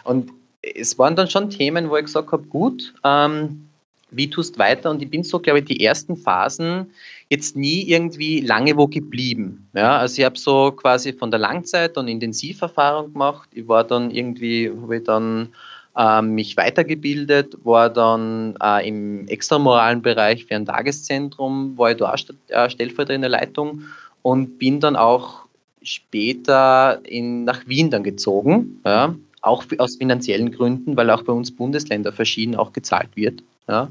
und 0.05 0.31
es 0.63 0.99
waren 0.99 1.17
dann 1.17 1.29
schon 1.29 1.51
Themen, 1.51 1.91
wo 1.91 1.97
ich 1.97 2.05
gesagt 2.05 2.33
habe, 2.33 2.45
gut, 2.45 2.95
ähm, 3.05 3.68
wie 4.11 4.31
tust 4.31 4.59
weiter? 4.59 4.91
Und 4.91 5.03
ich 5.03 5.11
bin 5.11 5.23
so, 5.23 5.39
glaube 5.39 5.61
ich, 5.61 5.65
die 5.67 5.85
ersten 5.85 6.17
Phasen 6.17 6.91
jetzt 7.29 7.57
nie 7.57 7.83
irgendwie 7.83 8.41
lange 8.41 8.77
wo 8.77 8.87
geblieben. 8.87 9.69
Ja, 9.75 9.99
also 9.99 10.21
ich 10.21 10.25
habe 10.25 10.39
so 10.39 10.73
quasi 10.73 11.13
von 11.13 11.31
der 11.31 11.41
Langzeit- 11.41 11.99
und 11.99 12.09
Intensiverfahrung 12.09 13.13
gemacht. 13.13 13.49
Ich 13.53 13.69
war 13.69 13.85
dann 13.85 14.11
irgendwie, 14.11 14.71
habe 14.71 14.97
ich 14.97 15.05
dann 15.05 15.49
äh, 15.97 16.23
mich 16.23 16.57
weitergebildet, 16.57 17.57
war 17.65 17.91
dann 17.91 18.55
äh, 18.63 18.89
im 18.89 19.29
extramoralen 19.29 20.01
Bereich 20.01 20.47
für 20.47 20.57
ein 20.57 20.67
Tageszentrum, 20.67 21.77
war 21.77 21.91
ich 21.91 21.99
da 21.99 22.15
äh, 22.49 22.71
stellvertretende 22.71 23.29
Leitung 23.29 23.83
und 24.23 24.59
bin 24.59 24.81
dann 24.81 24.97
auch 24.97 25.47
später 25.83 27.01
in, 27.05 27.45
nach 27.45 27.67
Wien 27.67 27.91
dann 27.91 28.03
gezogen. 28.03 28.81
Ja, 28.85 29.15
auch 29.41 29.65
aus 29.79 29.97
finanziellen 29.97 30.51
Gründen, 30.51 30.97
weil 30.97 31.11
auch 31.11 31.23
bei 31.23 31.33
uns 31.33 31.55
Bundesländer 31.55 32.13
verschieden 32.13 32.57
auch 32.57 32.73
gezahlt 32.73 33.11
wird. 33.15 33.43
Ja, 33.69 33.91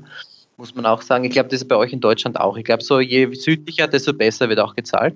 muss 0.58 0.76
man 0.76 0.86
auch 0.86 1.02
sagen. 1.02 1.24
Ich 1.24 1.32
glaube, 1.32 1.50
das 1.50 1.62
ist 1.62 1.68
bei 1.68 1.76
euch 1.76 1.94
in 1.94 2.00
Deutschland 2.00 2.40
auch. 2.40 2.58
Ich 2.58 2.66
glaube, 2.66 2.84
so 2.84 3.00
je 3.00 3.34
südlicher, 3.34 3.88
desto 3.88 4.14
besser 4.14 4.50
wird 4.50 4.60
auch 4.60 4.76
gezahlt. 4.76 5.16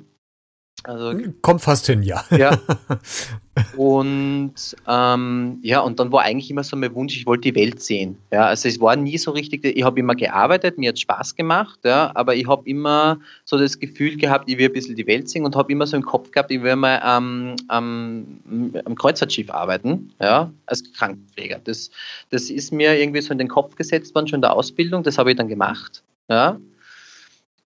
Also, 0.84 1.14
Kommt 1.42 1.62
fast 1.62 1.86
hin, 1.88 2.02
ja. 2.04 2.24
Ja. 2.32 2.58
Und 3.78 4.54
ähm, 4.88 5.60
ja, 5.62 5.82
und 5.82 6.00
dann 6.00 6.12
war 6.12 6.22
eigentlich 6.22 6.50
immer 6.50 6.64
so 6.64 6.78
mein 6.78 6.96
Wunsch, 6.96 7.18
ich 7.18 7.26
wollte 7.26 7.52
die 7.52 7.56
Welt 7.56 7.82
sehen. 7.82 8.18
Ja, 8.32 8.46
also 8.46 8.70
es 8.70 8.80
war 8.80 8.96
nie 8.96 9.18
so 9.18 9.32
richtig, 9.32 9.66
ich 9.66 9.84
habe 9.84 10.00
immer 10.00 10.16
gearbeitet, 10.16 10.78
mir 10.78 10.90
hat 10.90 11.00
Spaß 11.00 11.36
gemacht, 11.36 11.80
ja, 11.84 12.12
aber 12.16 12.34
ich 12.36 12.48
habe 12.48 12.68
immer 12.68 13.20
so 13.44 13.58
das 13.58 13.78
Gefühl 13.78 14.16
gehabt, 14.16 14.50
ich 14.50 14.58
will 14.58 14.68
ein 14.68 14.74
bisschen 14.74 14.96
die 14.96 15.06
Welt 15.06 15.30
sehen 15.30 15.44
und 15.44 15.58
habe 15.58 15.72
immer 15.72 15.86
so 15.86 15.98
im 15.98 16.04
Kopf 16.04 16.32
gehabt, 16.32 16.50
ich 16.50 16.64
will 16.64 16.78
mal 16.78 17.02
ähm, 17.06 17.58
am, 17.68 18.40
am 18.86 18.96
Kreuzfahrtschiff 18.96 19.50
arbeiten, 19.50 20.14
ja, 20.22 20.52
als 20.66 20.84
Krankenpfleger. 20.94 21.60
Das, 21.62 21.92
das 22.30 22.50
ist 22.50 22.72
mir 22.72 22.98
irgendwie 22.98 23.22
so 23.22 23.34
in 23.34 23.38
den 23.38 23.50
Kopf 23.50 23.76
gesetzt 23.76 24.16
worden, 24.16 24.28
schon 24.28 24.38
in 24.38 24.44
der 24.44 24.54
Ausbildung, 24.54 25.04
das 25.04 25.18
habe 25.18 25.32
ich 25.32 25.38
dann 25.38 25.50
gemacht. 25.50 26.04
Ja. 26.30 26.58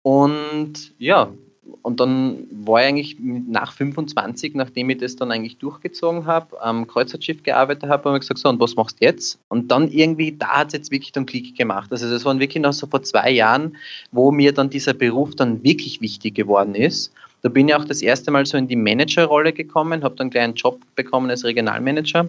Und 0.03 0.95
ja, 0.99 1.33
und 1.83 2.01
dann 2.01 2.47
war 2.51 2.81
ich 2.81 2.89
eigentlich 2.89 3.17
nach 3.21 3.73
25, 3.73 4.55
nachdem 4.55 4.91
ich 4.91 4.99
das 4.99 5.17
dann 5.17 5.31
eigentlich 5.31 5.59
durchgezogen 5.59 6.27
habe, 6.27 6.61
am 6.61 6.87
Kreuzfahrtschiff 6.87 7.43
gearbeitet 7.43 7.89
habe, 7.89 8.05
habe 8.05 8.17
ich 8.17 8.21
gesagt, 8.21 8.39
so, 8.39 8.49
und 8.49 8.61
was 8.61 8.77
machst 8.77 9.01
du 9.01 9.05
jetzt? 9.05 9.39
Und 9.49 9.71
dann 9.71 9.91
irgendwie, 9.91 10.33
da 10.33 10.49
hat 10.49 10.69
es 10.69 10.73
jetzt 10.75 10.91
wirklich 10.91 11.13
dann 11.13 11.27
Klick 11.27 11.57
gemacht. 11.57 11.91
Also 11.93 12.11
das 12.11 12.25
waren 12.25 12.41
wirklich 12.41 12.63
noch 12.63 12.73
so 12.73 12.87
vor 12.87 13.03
zwei 13.03 13.31
Jahren, 13.31 13.77
wo 14.13 14.31
mir 14.31 14.53
dann 14.53 14.71
dieser 14.71 14.95
Beruf 14.95 15.35
dann 15.35 15.63
wirklich 15.63 16.01
wichtig 16.01 16.35
geworden 16.35 16.75
ist. 16.75 17.13
Da 17.43 17.49
bin 17.49 17.69
ich 17.69 17.75
auch 17.75 17.85
das 17.85 18.03
erste 18.03 18.31
Mal 18.31 18.47
so 18.47 18.57
in 18.57 18.69
die 18.69 18.77
Managerrolle 18.77 19.53
gekommen, 19.53 20.03
habe 20.03 20.17
dann 20.17 20.31
gleich 20.31 20.45
einen 20.45 20.55
Job 20.55 20.81
bekommen 20.97 21.31
als 21.31 21.45
Regionalmanager 21.45 22.29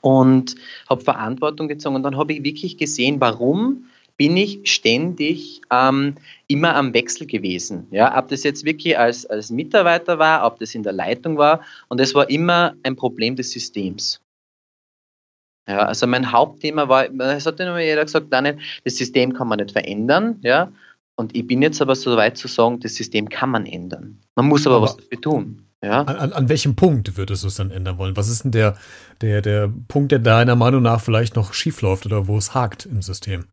und 0.00 0.54
habe 0.88 1.02
Verantwortung 1.02 1.68
gezogen. 1.68 1.96
Und 1.96 2.02
dann 2.02 2.16
habe 2.16 2.32
ich 2.32 2.42
wirklich 2.42 2.76
gesehen, 2.76 3.20
warum 3.20 3.84
bin 4.16 4.36
ich 4.36 4.60
ständig 4.64 5.60
ähm, 5.70 6.16
immer 6.46 6.76
am 6.76 6.94
Wechsel 6.94 7.26
gewesen. 7.26 7.88
Ja, 7.90 8.16
ob 8.16 8.28
das 8.28 8.44
jetzt 8.44 8.64
wirklich 8.64 8.98
als, 8.98 9.26
als 9.26 9.50
Mitarbeiter 9.50 10.18
war, 10.18 10.46
ob 10.46 10.58
das 10.58 10.74
in 10.74 10.82
der 10.82 10.92
Leitung 10.92 11.36
war. 11.36 11.62
Und 11.88 12.00
es 12.00 12.14
war 12.14 12.30
immer 12.30 12.74
ein 12.82 12.96
Problem 12.96 13.36
des 13.36 13.50
Systems. 13.50 14.20
Ja, 15.68 15.78
also 15.78 16.06
mein 16.06 16.30
Hauptthema 16.30 16.88
war, 16.88 17.08
es 17.08 17.46
hat 17.46 17.58
immer 17.58 17.80
jeder 17.80 18.04
gesagt, 18.04 18.26
Daniel, 18.30 18.58
das 18.84 18.96
System 18.96 19.32
kann 19.32 19.48
man 19.48 19.58
nicht 19.58 19.72
verändern. 19.72 20.38
Ja, 20.42 20.70
und 21.16 21.34
ich 21.34 21.46
bin 21.46 21.62
jetzt 21.62 21.80
aber 21.80 21.94
so 21.94 22.16
weit 22.16 22.36
zu 22.36 22.48
sagen, 22.48 22.80
das 22.80 22.94
System 22.94 23.28
kann 23.28 23.50
man 23.50 23.66
ändern. 23.66 24.20
Man 24.34 24.46
muss 24.46 24.66
aber, 24.66 24.76
aber 24.76 24.86
was 24.86 24.96
dafür 24.96 25.20
tun. 25.20 25.66
Ja. 25.82 26.02
An, 26.02 26.32
an, 26.32 26.48
welchem 26.48 26.76
Punkt 26.76 27.16
würdest 27.18 27.44
du 27.44 27.48
es 27.48 27.56
dann 27.56 27.70
ändern 27.70 27.98
wollen? 27.98 28.16
Was 28.16 28.28
ist 28.28 28.44
denn 28.44 28.52
der, 28.52 28.76
der, 29.20 29.42
der 29.42 29.70
Punkt, 29.86 30.12
der 30.12 30.18
deiner 30.18 30.56
Meinung 30.56 30.82
nach 30.82 31.00
vielleicht 31.00 31.36
noch 31.36 31.52
schief 31.52 31.82
läuft 31.82 32.06
oder 32.06 32.26
wo 32.26 32.38
es 32.38 32.54
hakt 32.54 32.86
im 32.86 33.02
System? 33.02 33.44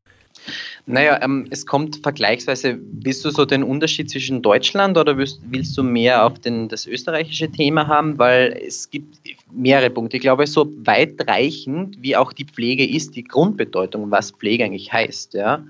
Naja, 0.86 1.20
ähm, 1.22 1.48
es 1.50 1.66
kommt 1.66 1.98
vergleichsweise, 1.98 2.80
willst 2.80 3.24
du 3.24 3.30
so 3.30 3.46
den 3.46 3.64
Unterschied 3.64 4.10
zwischen 4.10 4.42
Deutschland 4.42 4.98
oder 4.98 5.18
willst, 5.18 5.40
willst 5.50 5.78
du 5.78 5.84
mehr 5.84 6.26
auf 6.26 6.40
den, 6.40 6.70
das 6.70 6.88
österreichische 6.88 7.52
Thema 7.52 7.88
haben? 7.88 8.18
Weil 8.18 8.60
es 8.66 8.90
gibt 8.90 9.18
mehrere 9.52 9.90
Punkte. 9.90 10.18
Ich 10.18 10.22
glaube, 10.22 10.48
so 10.48 10.72
weitreichend 10.84 11.98
wie 12.02 12.16
auch 12.16 12.34
die 12.34 12.46
Pflege 12.46 12.88
ist, 12.88 13.16
die 13.16 13.24
Grundbedeutung, 13.24 14.10
was 14.12 14.32
Pflege 14.32 14.66
eigentlich 14.66 14.92
heißt, 14.92 15.36
ja, 15.36 15.64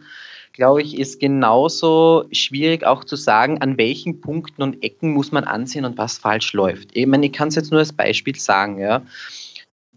glaube 0.53 0.81
ich, 0.81 0.97
ist 0.97 1.19
genauso 1.19 2.25
schwierig 2.31 2.85
auch 2.85 3.03
zu 3.03 3.15
sagen, 3.15 3.61
an 3.61 3.77
welchen 3.77 4.21
Punkten 4.21 4.61
und 4.61 4.83
Ecken 4.83 5.11
muss 5.11 5.31
man 5.31 5.43
ansehen 5.43 5.85
und 5.85 5.97
was 5.97 6.17
falsch 6.17 6.53
läuft. 6.53 6.89
Ich 6.93 7.05
meine, 7.05 7.25
ich 7.25 7.33
kann 7.33 7.49
es 7.49 7.55
jetzt 7.55 7.71
nur 7.71 7.79
als 7.79 7.93
Beispiel 7.93 8.35
sagen, 8.35 8.79
ja 8.79 9.01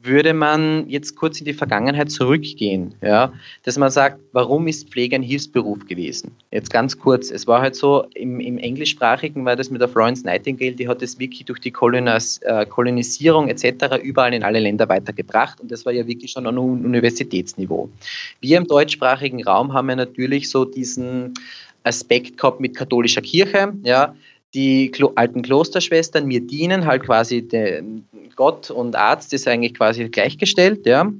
würde 0.05 0.35
man 0.35 0.89
jetzt 0.89 1.17
kurz 1.17 1.39
in 1.41 1.45
die 1.45 1.55
Vergangenheit 1.55 2.11
zurückgehen, 2.11 2.95
ja, 3.03 3.33
dass 3.63 3.79
man 3.79 3.91
sagt, 3.91 4.21
warum 4.33 4.67
ist 4.67 4.91
Pflege 4.91 5.17
ein 5.17 5.23
Hilfsberuf 5.23 5.87
gewesen? 5.87 6.33
Jetzt 6.51 6.71
ganz 6.71 6.99
kurz, 6.99 7.31
es 7.31 7.47
war 7.47 7.61
halt 7.63 7.75
so, 7.75 8.07
im, 8.15 8.41
im 8.41 8.59
Englischsprachigen 8.59 9.45
war 9.45 9.57
das 9.57 9.71
mit 9.71 9.81
der 9.81 9.89
Florence 9.89 10.25
Nightingale, 10.25 10.73
die 10.73 10.89
hat 10.89 11.03
das 11.03 11.19
wirklich 11.19 11.45
durch 11.45 11.61
die 11.61 11.71
Kolonis, 11.71 12.39
äh, 12.43 12.67
Kolonisierung 12.67 13.49
etc. 13.49 13.97
überall 14.03 14.35
in 14.35 14.43
alle 14.43 14.61
Länder 14.61 14.89
weitergebracht 14.89 15.61
und 15.61 15.71
das 15.71 15.87
war 15.87 15.93
ja 15.93 16.07
wirklich 16.07 16.33
schon 16.33 16.47
an 16.47 16.59
Universitätsniveau. 16.59 17.89
Wir 18.41 18.59
im 18.59 18.67
deutschsprachigen 18.67 19.43
Raum 19.45 19.73
haben 19.73 19.89
ja 19.89 19.97
natürlich 19.97 20.51
so 20.51 20.65
diesen 20.65 21.35
Aspekt 21.85 22.39
gehabt 22.39 22.61
mit 22.61 22.77
katholischer 22.77 23.21
Kirche, 23.21 23.73
ja, 23.83 24.15
die 24.55 24.93
alten 25.17 25.43
Klosterschwestern 25.43 26.27
mir 26.27 26.41
dienen, 26.41 26.87
halt 26.87 27.03
quasi 27.03 27.43
den 27.43 28.07
Gott 28.37 28.71
und 28.71 28.97
Arzt 28.97 29.33
ist 29.33 29.47
eigentlich 29.49 29.75
quasi 29.75 30.09
gleichgestellt, 30.09 30.87
ja. 30.87 31.13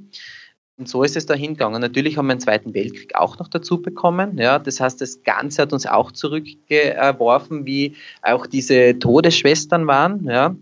Und 0.77 0.89
so 0.89 1.03
ist 1.03 1.15
es 1.15 1.25
da 1.25 1.33
hingegangen. 1.33 1.79
Natürlich 1.79 2.17
haben 2.17 2.27
wir 2.27 2.35
den 2.35 2.41
Zweiten 2.41 2.73
Weltkrieg 2.73 3.15
auch 3.15 3.39
noch 3.39 3.47
dazu 3.47 3.81
bekommen. 3.81 4.37
Ja, 4.37 4.59
das 4.59 4.81
heißt, 4.81 4.99
das 4.99 5.23
Ganze 5.23 5.61
hat 5.61 5.71
uns 5.71 5.85
auch 5.85 6.11
zurückgeworfen, 6.11 7.65
wie 7.65 7.95
auch 8.21 8.45
diese 8.45 8.99
Todesschwestern 8.99 9.87
waren. 9.87 10.25
Ja. 10.25 10.55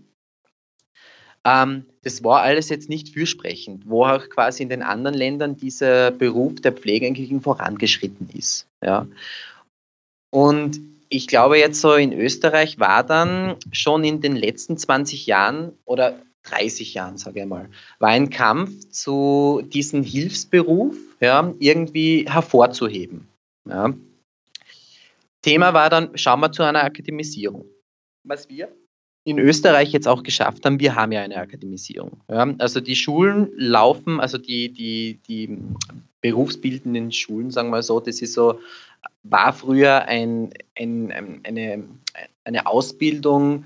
Ähm, 1.44 1.86
das 2.02 2.22
war 2.22 2.42
alles 2.42 2.68
jetzt 2.68 2.88
nicht 2.88 3.08
fürsprechend, 3.08 3.88
wo 3.88 4.04
auch 4.04 4.28
quasi 4.28 4.62
in 4.62 4.68
den 4.68 4.82
anderen 4.82 5.16
Ländern 5.16 5.56
dieser 5.56 6.12
Beruf 6.12 6.60
der 6.60 6.72
Pflege 6.72 7.06
eigentlich 7.06 7.32
vorangeschritten 7.42 8.28
ist. 8.32 8.68
Ja. 8.82 9.08
Und 10.30 10.80
ich 11.14 11.28
glaube 11.28 11.58
jetzt 11.58 11.80
so 11.80 11.94
in 11.94 12.12
Österreich 12.12 12.78
war 12.80 13.04
dann 13.04 13.56
schon 13.72 14.02
in 14.04 14.20
den 14.20 14.34
letzten 14.34 14.76
20 14.76 15.26
Jahren 15.26 15.72
oder 15.84 16.18
30 16.42 16.94
Jahren, 16.94 17.16
sage 17.16 17.40
ich 17.40 17.46
mal, 17.46 17.68
war 18.00 18.10
ein 18.10 18.30
Kampf 18.30 18.90
zu 18.90 19.62
diesem 19.64 20.02
Hilfsberuf 20.02 20.96
ja, 21.20 21.54
irgendwie 21.58 22.26
hervorzuheben. 22.28 23.28
Ja. 23.66 23.94
Thema 25.42 25.72
war 25.72 25.88
dann, 25.88 26.16
schauen 26.18 26.40
wir 26.40 26.52
zu 26.52 26.62
einer 26.62 26.82
Akademisierung. 26.82 27.64
Was 28.24 28.48
wir 28.48 28.68
in 29.24 29.38
Österreich 29.38 29.92
jetzt 29.92 30.08
auch 30.08 30.22
geschafft 30.22 30.66
haben, 30.66 30.80
wir 30.80 30.94
haben 30.94 31.12
ja 31.12 31.22
eine 31.22 31.36
Akademisierung. 31.36 32.20
Ja. 32.28 32.54
Also 32.58 32.80
die 32.80 32.96
Schulen 32.96 33.52
laufen, 33.56 34.20
also 34.20 34.36
die, 34.36 34.70
die, 34.70 35.20
die 35.28 35.58
berufsbildenden 36.20 37.12
Schulen, 37.12 37.50
sagen 37.50 37.70
wir 37.70 37.82
so, 37.82 38.00
das 38.00 38.20
ist 38.20 38.34
so, 38.34 38.58
war 39.22 39.52
früher 39.52 40.02
ein, 40.06 40.50
ein, 40.78 41.40
eine, 41.44 41.84
eine 42.44 42.66
Ausbildung 42.66 43.64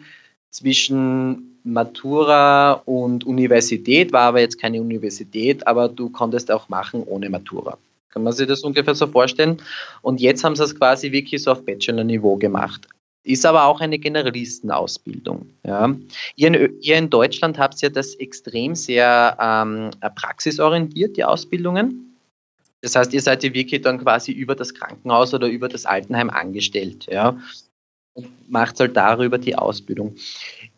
zwischen 0.51 1.59
Matura 1.65 2.73
und 2.85 3.25
Universität, 3.25 4.13
war 4.13 4.23
aber 4.23 4.41
jetzt 4.41 4.61
keine 4.61 4.81
Universität, 4.81 5.67
aber 5.67 5.89
du 5.89 6.09
konntest 6.09 6.51
auch 6.51 6.69
machen 6.69 7.03
ohne 7.05 7.29
Matura. 7.29 7.77
Kann 8.11 8.23
man 8.23 8.33
sich 8.33 8.47
das 8.47 8.63
ungefähr 8.63 8.95
so 8.95 9.07
vorstellen? 9.07 9.61
Und 10.03 10.21
jetzt 10.21 10.43
haben 10.43 10.57
sie 10.57 10.65
es 10.65 10.75
quasi 10.75 11.13
wirklich 11.13 11.43
so 11.43 11.53
auf 11.53 11.65
Bachelor-Niveau 11.65 12.37
gemacht. 12.37 12.89
Ist 13.23 13.45
aber 13.45 13.65
auch 13.65 13.81
eine 13.81 13.99
Generalistenausbildung. 13.99 15.51
Ja. 15.65 15.95
Ihr, 16.37 16.49
in, 16.49 16.81
ihr 16.81 16.97
in 16.97 17.11
Deutschland 17.11 17.59
habt 17.59 17.81
ja 17.83 17.91
das 17.91 18.15
extrem 18.15 18.75
sehr 18.75 19.37
ähm, 19.39 19.91
praxisorientiert, 20.15 21.17
die 21.19 21.25
Ausbildungen. 21.25 22.08
Das 22.81 22.95
heißt, 22.95 23.13
ihr 23.13 23.23
seid 23.23 23.43
ja 23.43 23.53
wirklich 23.53 23.83
dann 23.83 23.99
quasi 23.99 24.33
über 24.33 24.55
das 24.55 24.75
Krankenhaus 24.75 25.35
oder 25.35 25.49
über 25.49 25.69
das 25.69 25.85
Altenheim 25.85 26.31
angestellt. 26.31 27.07
Ja 27.11 27.39
und 28.19 28.51
macht 28.51 28.81
halt 28.81 28.97
darüber 28.97 29.39
die 29.39 29.55
Ausbildung. 29.55 30.17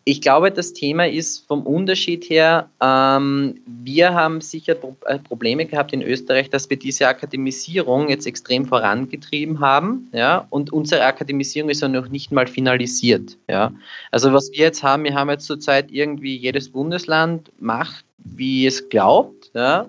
Ich 0.05 0.21
glaube, 0.21 0.51
das 0.51 0.73
Thema 0.73 1.07
ist 1.07 1.47
vom 1.47 1.63
Unterschied 1.67 2.29
her, 2.29 2.69
ähm, 2.81 3.61
wir 3.67 4.13
haben 4.13 4.41
sicher 4.41 4.77
äh, 5.07 5.19
Probleme 5.19 5.67
gehabt 5.67 5.93
in 5.93 6.03
Österreich, 6.03 6.51
dass 6.51 6.69
wir 6.69 6.79
diese 6.79 7.07
Akademisierung 7.07 8.09
jetzt 8.09 8.27
extrem 8.27 8.67
vorangetrieben 8.67 9.61
haben, 9.61 10.09
ja, 10.13 10.47
und 10.51 10.73
unsere 10.73 11.05
Akademisierung 11.05 11.71
ist 11.71 11.83
ja 11.83 11.89
noch 11.89 12.09
nicht 12.09 12.33
mal 12.33 12.47
finalisiert, 12.47 13.37
ja. 13.49 13.73
Also 14.11 14.33
was 14.33 14.51
wir 14.53 14.59
jetzt 14.59 14.83
haben, 14.83 15.05
wir 15.05 15.15
haben 15.15 15.31
jetzt 15.31 15.47
zurzeit 15.47 15.91
irgendwie 15.91 16.37
jedes 16.37 16.71
Bundesland 16.71 17.51
macht, 17.59 18.05
wie 18.19 18.67
es 18.67 18.89
glaubt, 18.89 19.51
ja. 19.55 19.87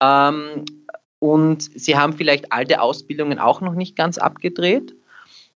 Ähm, 0.00 0.64
und 1.24 1.70
sie 1.74 1.96
haben 1.96 2.12
vielleicht 2.12 2.52
alte 2.52 2.82
Ausbildungen 2.82 3.38
auch 3.38 3.62
noch 3.62 3.72
nicht 3.72 3.96
ganz 3.96 4.18
abgedreht. 4.18 4.94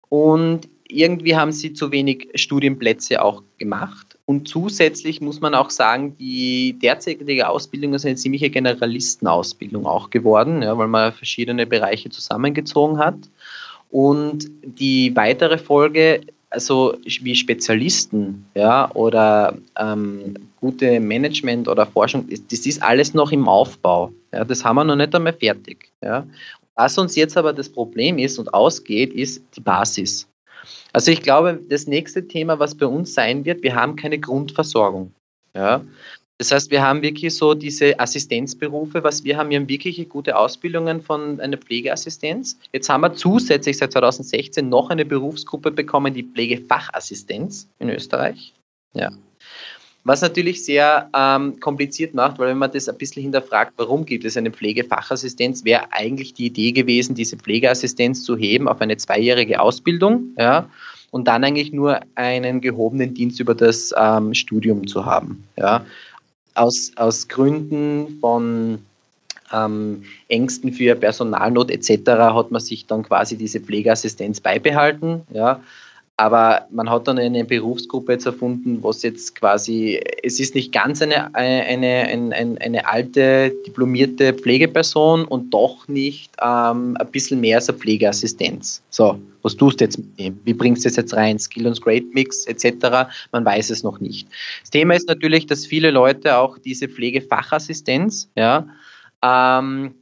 Und 0.09 0.69
irgendwie 0.87 1.35
haben 1.35 1.51
sie 1.51 1.73
zu 1.73 1.91
wenig 1.91 2.29
Studienplätze 2.35 3.19
auch 3.19 3.41
gemacht. 3.57 4.15
Und 4.25 4.47
zusätzlich 4.47 5.21
muss 5.21 5.41
man 5.41 5.55
auch 5.55 5.71
sagen, 5.71 6.15
die 6.19 6.77
derzeitige 6.77 7.49
Ausbildung 7.49 7.95
ist 7.95 8.05
eine 8.05 8.13
ziemliche 8.13 8.51
Generalistenausbildung 8.51 9.87
auch 9.87 10.11
geworden, 10.11 10.61
ja, 10.61 10.77
weil 10.77 10.87
man 10.87 11.11
verschiedene 11.11 11.65
Bereiche 11.65 12.11
zusammengezogen 12.11 12.99
hat. 12.99 13.17
Und 13.89 14.51
die 14.61 15.15
weitere 15.15 15.57
Folge, 15.57 16.21
also 16.55 16.97
wie 17.03 17.35
Spezialisten 17.35 18.45
ja, 18.55 18.89
oder 18.95 19.57
ähm, 19.77 20.35
gute 20.61 20.99
Management 21.01 21.67
oder 21.67 21.85
Forschung, 21.85 22.27
das 22.29 22.65
ist 22.65 22.81
alles 22.81 23.13
noch 23.13 23.31
im 23.31 23.47
Aufbau. 23.47 24.13
Ja, 24.33 24.45
das 24.45 24.63
haben 24.63 24.77
wir 24.77 24.85
noch 24.85 24.95
nicht 24.95 25.13
einmal 25.13 25.33
fertig. 25.33 25.91
Ja. 26.01 26.25
Was 26.75 26.97
uns 26.97 27.15
jetzt 27.15 27.37
aber 27.37 27.51
das 27.53 27.69
Problem 27.69 28.17
ist 28.17 28.39
und 28.39 28.53
ausgeht, 28.53 29.13
ist 29.13 29.43
die 29.55 29.61
Basis. 29.61 30.27
Also 30.93 31.11
ich 31.11 31.21
glaube, 31.21 31.59
das 31.69 31.87
nächste 31.87 32.25
Thema, 32.27 32.57
was 32.57 32.73
bei 32.75 32.85
uns 32.85 33.13
sein 33.13 33.43
wird, 33.43 33.61
wir 33.61 33.75
haben 33.75 33.97
keine 33.97 34.17
Grundversorgung. 34.17 35.13
Ja? 35.53 35.81
Das 36.37 36.51
heißt, 36.51 36.69
wir 36.69 36.81
haben 36.81 37.01
wirklich 37.01 37.35
so 37.35 37.53
diese 37.53 37.97
Assistenzberufe, 37.97 39.03
was 39.03 39.23
wir 39.23 39.37
haben, 39.37 39.49
wir 39.49 39.59
haben 39.59 39.69
wirklich 39.69 40.07
gute 40.09 40.37
Ausbildungen 40.37 41.01
von 41.01 41.39
einer 41.39 41.57
Pflegeassistenz. 41.57 42.57
Jetzt 42.73 42.89
haben 42.89 43.01
wir 43.01 43.13
zusätzlich 43.13 43.77
seit 43.77 43.93
2016 43.93 44.67
noch 44.67 44.89
eine 44.89 45.05
Berufsgruppe 45.05 45.71
bekommen, 45.71 46.13
die 46.13 46.23
Pflegefachassistenz 46.23 47.69
in 47.79 47.89
Österreich. 47.89 48.53
Ja. 48.93 49.11
Was 50.03 50.21
natürlich 50.21 50.63
sehr 50.63 51.09
ähm, 51.15 51.59
kompliziert 51.59 52.13
macht, 52.13 52.37
weil 52.37 52.49
wenn 52.49 52.59
man 52.59 52.71
das 52.71 52.87
ein 52.87 52.97
bisschen 52.97 53.23
hinterfragt, 53.23 53.73
warum 53.77 54.05
gibt 54.05 54.23
es 54.23 54.37
eine 54.37 54.51
Pflegefachassistenz, 54.51 55.63
wäre 55.63 55.91
eigentlich 55.91 56.33
die 56.33 56.45
Idee 56.45 56.73
gewesen, 56.73 57.15
diese 57.15 57.37
Pflegeassistenz 57.37 58.23
zu 58.23 58.37
heben 58.37 58.67
auf 58.67 58.81
eine 58.81 58.97
zweijährige 58.97 59.59
Ausbildung, 59.59 60.35
ja, 60.37 60.69
und 61.09 61.27
dann 61.27 61.43
eigentlich 61.43 61.71
nur 61.71 62.01
einen 62.13 62.61
gehobenen 62.61 63.13
Dienst 63.13 63.39
über 63.39 63.55
das 63.55 63.95
ähm, 63.97 64.33
Studium 64.35 64.85
zu 64.85 65.05
haben, 65.05 65.45
ja. 65.57 65.85
Aus, 66.55 66.91
aus 66.95 67.27
Gründen 67.27 68.17
von 68.19 68.79
ähm, 69.53 70.03
Ängsten 70.27 70.73
für 70.73 70.95
Personalnot 70.95 71.69
etc. 71.69 72.09
hat 72.09 72.51
man 72.51 72.61
sich 72.61 72.87
dann 72.87 73.03
quasi 73.03 73.37
diese 73.37 73.59
Pflegeassistenz 73.59 74.39
beibehalten, 74.39 75.21
ja. 75.31 75.61
Aber 76.17 76.67
man 76.71 76.89
hat 76.89 77.09
dann 77.09 77.19
eine 77.19 77.43
Berufsgruppe 77.43 78.13
jetzt 78.13 78.25
erfunden, 78.25 78.81
was 78.81 79.03
jetzt 79.03 79.35
quasi, 79.35 79.99
es 80.23 80.39
ist 80.39 80.55
nicht 80.55 80.71
ganz 80.71 81.01
eine, 81.01 81.35
eine, 81.35 82.07
eine, 82.31 82.61
eine 82.61 82.87
alte 82.87 83.53
diplomierte 83.67 84.33
Pflegeperson 84.33 85.25
und 85.25 85.53
doch 85.53 85.89
nicht 85.89 86.31
ähm, 86.41 86.95
ein 86.97 87.11
bisschen 87.11 87.41
mehr 87.41 87.57
als 87.57 87.67
eine 87.67 87.77
Pflegeassistenz. 87.77 88.81
So, 88.89 89.19
was 89.41 89.57
tust 89.57 89.81
du 89.81 89.83
jetzt 89.83 89.97
mit 89.97 90.17
dem? 90.17 90.39
Wie 90.45 90.53
bringst 90.53 90.85
du 90.85 90.89
das 90.89 90.95
jetzt 90.95 91.13
rein? 91.13 91.37
Skill 91.37 91.67
und 91.67 91.81
Grade 91.81 92.05
Mix 92.13 92.45
etc. 92.45 93.09
Man 93.33 93.43
weiß 93.43 93.69
es 93.69 93.83
noch 93.83 93.99
nicht. 93.99 94.29
Das 94.61 94.69
Thema 94.69 94.95
ist 94.95 95.09
natürlich, 95.09 95.47
dass 95.47 95.65
viele 95.65 95.91
Leute 95.91 96.37
auch 96.37 96.57
diese 96.57 96.87
Pflegefachassistenz, 96.87 98.29
ja, 98.35 98.67
ähm, 99.21 99.95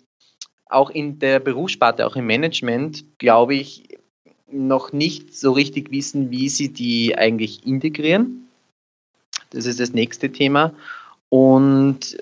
auch 0.69 0.91
in 0.91 1.17
der 1.19 1.39
Berufssparte, 1.39 2.05
auch 2.05 2.15
im 2.15 2.25
Management, 2.25 3.03
glaube 3.17 3.55
ich, 3.55 3.92
noch 4.53 4.93
nicht 4.93 5.35
so 5.35 5.51
richtig 5.51 5.91
wissen, 5.91 6.31
wie 6.31 6.49
sie 6.49 6.71
die 6.71 7.17
eigentlich 7.17 7.65
integrieren. 7.65 8.47
Das 9.49 9.65
ist 9.65 9.79
das 9.79 9.93
nächste 9.93 10.31
Thema. 10.31 10.73
Und 11.29 12.17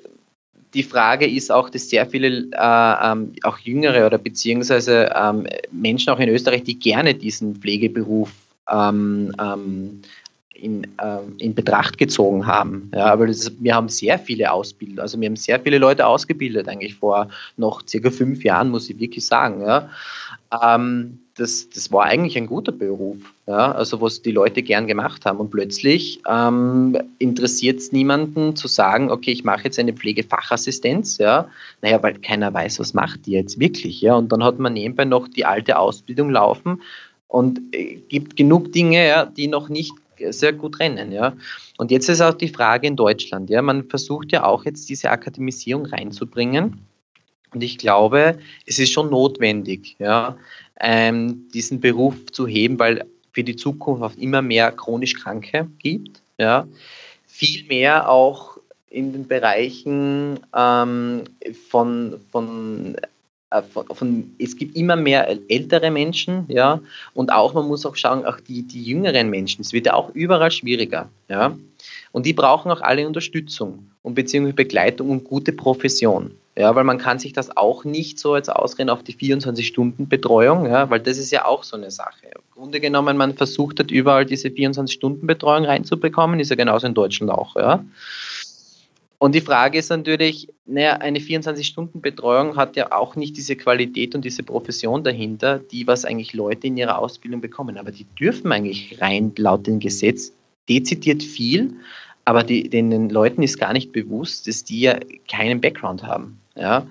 die 0.74 0.84
Frage 0.84 1.28
ist 1.28 1.52
auch, 1.52 1.70
dass 1.70 1.90
sehr 1.90 2.06
viele, 2.06 2.48
äh, 2.52 3.12
ähm, 3.12 3.34
auch 3.44 3.58
Jüngere 3.60 4.06
oder 4.06 4.18
beziehungsweise 4.18 5.10
ähm, 5.14 5.46
Menschen 5.72 6.14
auch 6.14 6.20
in 6.20 6.30
Österreich, 6.30 6.64
die 6.64 6.80
gerne 6.80 7.14
diesen 7.14 7.56
Pflegeberuf 7.56 8.32
ähm, 8.70 9.34
ähm 9.40 10.02
in, 10.62 10.84
äh, 10.84 11.18
in 11.40 11.56
Betracht 11.56 11.98
gezogen 11.98 12.46
haben. 12.46 12.92
Ja, 12.94 13.06
aber 13.06 13.28
das, 13.28 13.52
wir 13.60 13.76
haben 13.76 13.90
sehr 13.90 14.20
viele 14.20 14.52
Ausbilder, 14.52 15.02
also 15.02 15.20
wir 15.20 15.28
haben 15.28 15.36
sehr 15.36 15.60
viele 15.60 15.78
Leute 15.80 16.06
ausgebildet, 16.06 16.68
eigentlich 16.68 16.96
vor 16.96 17.30
noch 17.58 17.82
circa 17.88 18.12
fünf 18.12 18.44
Jahren, 18.44 18.70
muss 18.70 18.90
ich 18.90 19.00
wirklich 19.00 19.26
sagen. 19.26 19.62
Ja. 19.62 19.90
Ähm, 20.52 21.20
das, 21.36 21.70
das 21.70 21.92
war 21.92 22.04
eigentlich 22.04 22.38
ein 22.38 22.46
guter 22.46 22.72
Beruf, 22.72 23.18
ja, 23.48 23.72
also 23.72 24.02
was 24.02 24.22
die 24.22 24.32
Leute 24.32 24.62
gern 24.62 24.86
gemacht 24.86 25.26
haben. 25.26 25.40
Und 25.40 25.50
plötzlich 25.50 26.22
ähm, 26.30 26.98
interessiert 27.20 27.80
es 27.80 27.92
niemanden 27.92 28.56
zu 28.56 28.68
sagen, 28.68 29.10
okay, 29.10 29.32
ich 29.32 29.44
mache 29.44 29.64
jetzt 29.64 29.80
eine 29.80 29.94
Pflegefachassistenz, 29.94 31.18
ja, 31.18 31.48
naja, 31.82 32.04
weil 32.04 32.20
keiner 32.20 32.54
weiß, 32.54 32.80
was 32.80 32.94
macht 32.94 33.26
die 33.26 33.32
jetzt 33.32 33.60
wirklich, 33.60 34.02
ja. 34.02 34.16
Und 34.16 34.32
dann 34.32 34.44
hat 34.44 34.60
man 34.60 34.74
nebenbei 34.74 35.06
noch 35.06 35.28
die 35.28 35.46
alte 35.46 35.80
Ausbildung 35.80 36.30
laufen 36.30 36.82
und 37.28 37.62
äh, 37.72 37.96
gibt 38.10 38.36
genug 38.36 38.74
Dinge, 38.74 39.08
ja, 39.08 39.26
die 39.26 39.48
noch 39.48 39.70
nicht 39.70 39.94
sehr 40.30 40.54
gut 40.54 40.80
rennen, 40.80 41.12
ja. 41.12 41.34
Und 41.78 41.92
jetzt 41.92 42.10
ist 42.10 42.22
auch 42.22 42.34
die 42.34 42.50
Frage 42.50 42.88
in 42.88 42.96
Deutschland, 42.96 43.50
ja, 43.50 43.62
man 43.62 43.86
versucht 43.86 44.32
ja 44.32 44.44
auch 44.44 44.66
jetzt 44.66 44.90
diese 44.90 45.10
Akademisierung 45.10 45.86
reinzubringen. 45.86 46.86
Und 47.54 47.62
ich 47.64 47.78
glaube, 47.78 48.40
es 48.66 48.80
ist 48.80 48.92
schon 48.92 49.10
notwendig, 49.10 49.96
ja, 50.00 50.38
ähm, 50.80 51.50
diesen 51.54 51.80
Beruf 51.80 52.16
zu 52.32 52.48
heben, 52.48 52.80
weil 52.80 53.06
für 53.34 53.44
die 53.44 53.56
Zukunft 53.56 54.04
auch 54.04 54.18
immer 54.18 54.42
mehr 54.42 54.72
chronisch 54.72 55.16
Kranke 55.16 55.68
gibt, 55.80 56.22
ja. 56.38 56.68
Viel 57.28 57.66
mehr 57.66 58.10
auch 58.10 58.58
in 58.90 59.14
den 59.14 59.28
Bereichen 59.28 60.40
ähm, 60.56 61.24
von, 61.70 62.20
von 62.32 62.98
von, 63.74 63.86
von, 63.88 64.36
es 64.40 64.56
gibt 64.56 64.76
immer 64.76 64.96
mehr 64.96 65.28
ältere 65.50 65.92
Menschen, 65.92 66.46
ja, 66.48 66.80
und 67.14 67.32
auch, 67.32 67.54
man 67.54 67.68
muss 67.68 67.86
auch 67.86 67.96
schauen, 67.96 68.26
auch 68.26 68.40
die, 68.40 68.64
die 68.64 68.84
jüngeren 68.84 69.30
Menschen, 69.30 69.62
es 69.62 69.74
wird 69.74 69.88
ja 69.88 69.94
auch 69.94 70.10
überall 70.14 70.52
schwieriger, 70.52 71.10
ja, 71.28 71.58
und 72.12 72.26
die 72.26 72.34
brauchen 72.34 72.72
auch 72.72 72.82
alle 72.82 73.06
Unterstützung 73.06 73.92
und 74.04 74.16
beziehungsweise 74.16 74.56
Begleitung 74.56 75.10
und 75.10 75.24
gute 75.26 75.52
Profession, 75.52 76.32
ja, 76.58 76.74
weil 76.76 76.86
man 76.86 76.98
kann 76.98 77.20
sich 77.20 77.34
das 77.34 77.56
auch 77.56 77.84
nicht 77.84 78.20
so 78.20 78.36
jetzt 78.36 78.50
ausreden 78.50 78.90
auf 78.90 79.04
die 79.04 79.14
24-Stunden-Betreuung, 79.14 80.68
ja, 80.68 80.90
weil 80.90 81.00
das 81.02 81.18
ist 81.18 81.32
ja 81.32 81.46
auch 81.46 81.64
so 81.64 81.76
eine 81.76 81.92
Sache. 81.92 82.28
Im 82.34 82.42
Grunde 82.54 82.80
genommen, 82.80 83.18
man 83.18 83.36
versucht 83.36 83.80
hat 83.80 83.92
überall 83.92 84.26
diese 84.26 84.48
24-Stunden-Betreuung 84.48 85.66
reinzubekommen, 85.66 86.40
ist 86.40 86.50
ja 86.50 86.56
genauso 86.56 86.88
in 86.88 86.94
Deutschland 86.94 87.32
auch, 87.32 87.56
ja. 87.56 87.84
Und 89.22 89.36
die 89.36 89.42
Frage 89.42 89.78
ist 89.78 89.92
natürlich, 89.92 90.48
naja, 90.66 90.94
eine 90.94 91.20
24-Stunden-Betreuung 91.20 92.56
hat 92.56 92.76
ja 92.76 92.92
auch 92.92 93.16
nicht 93.16 93.38
diese 93.38 93.56
Qualität 93.56 94.16
und 94.16 94.26
diese 94.26 94.42
Profession 94.42 95.04
dahinter, 95.04 95.60
die 95.60 95.86
was 95.86 96.06
eigentlich 96.06 96.34
Leute 96.34 96.66
in 96.66 96.76
ihrer 96.76 96.98
Ausbildung 96.98 97.40
bekommen. 97.40 97.78
Aber 97.78 97.92
die 97.92 98.06
dürfen 98.20 98.52
eigentlich 98.52 99.00
rein 99.00 99.32
laut 99.38 99.68
dem 99.68 99.80
Gesetz 99.80 100.34
dezidiert 100.68 101.22
viel, 101.22 101.76
aber 102.26 102.42
die, 102.42 102.68
den 102.68 103.12
Leuten 103.12 103.44
ist 103.44 103.60
gar 103.60 103.74
nicht 103.74 103.92
bewusst, 103.92 104.48
dass 104.48 104.64
die 104.64 104.82
ja 104.82 105.00
keinen 105.30 105.62
Background 105.62 106.02
haben. 106.02 106.40
Ja? 106.56 106.88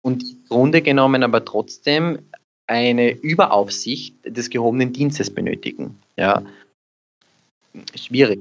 Und 0.00 0.22
im 0.22 0.44
Grunde 0.48 0.80
genommen 0.80 1.22
aber 1.22 1.44
trotzdem 1.44 2.20
eine 2.66 3.10
Überaufsicht 3.10 4.14
des 4.24 4.48
gehobenen 4.48 4.94
Dienstes 4.94 5.28
benötigen. 5.28 5.98
Ja? 6.16 6.42
Schwierig. 7.94 8.40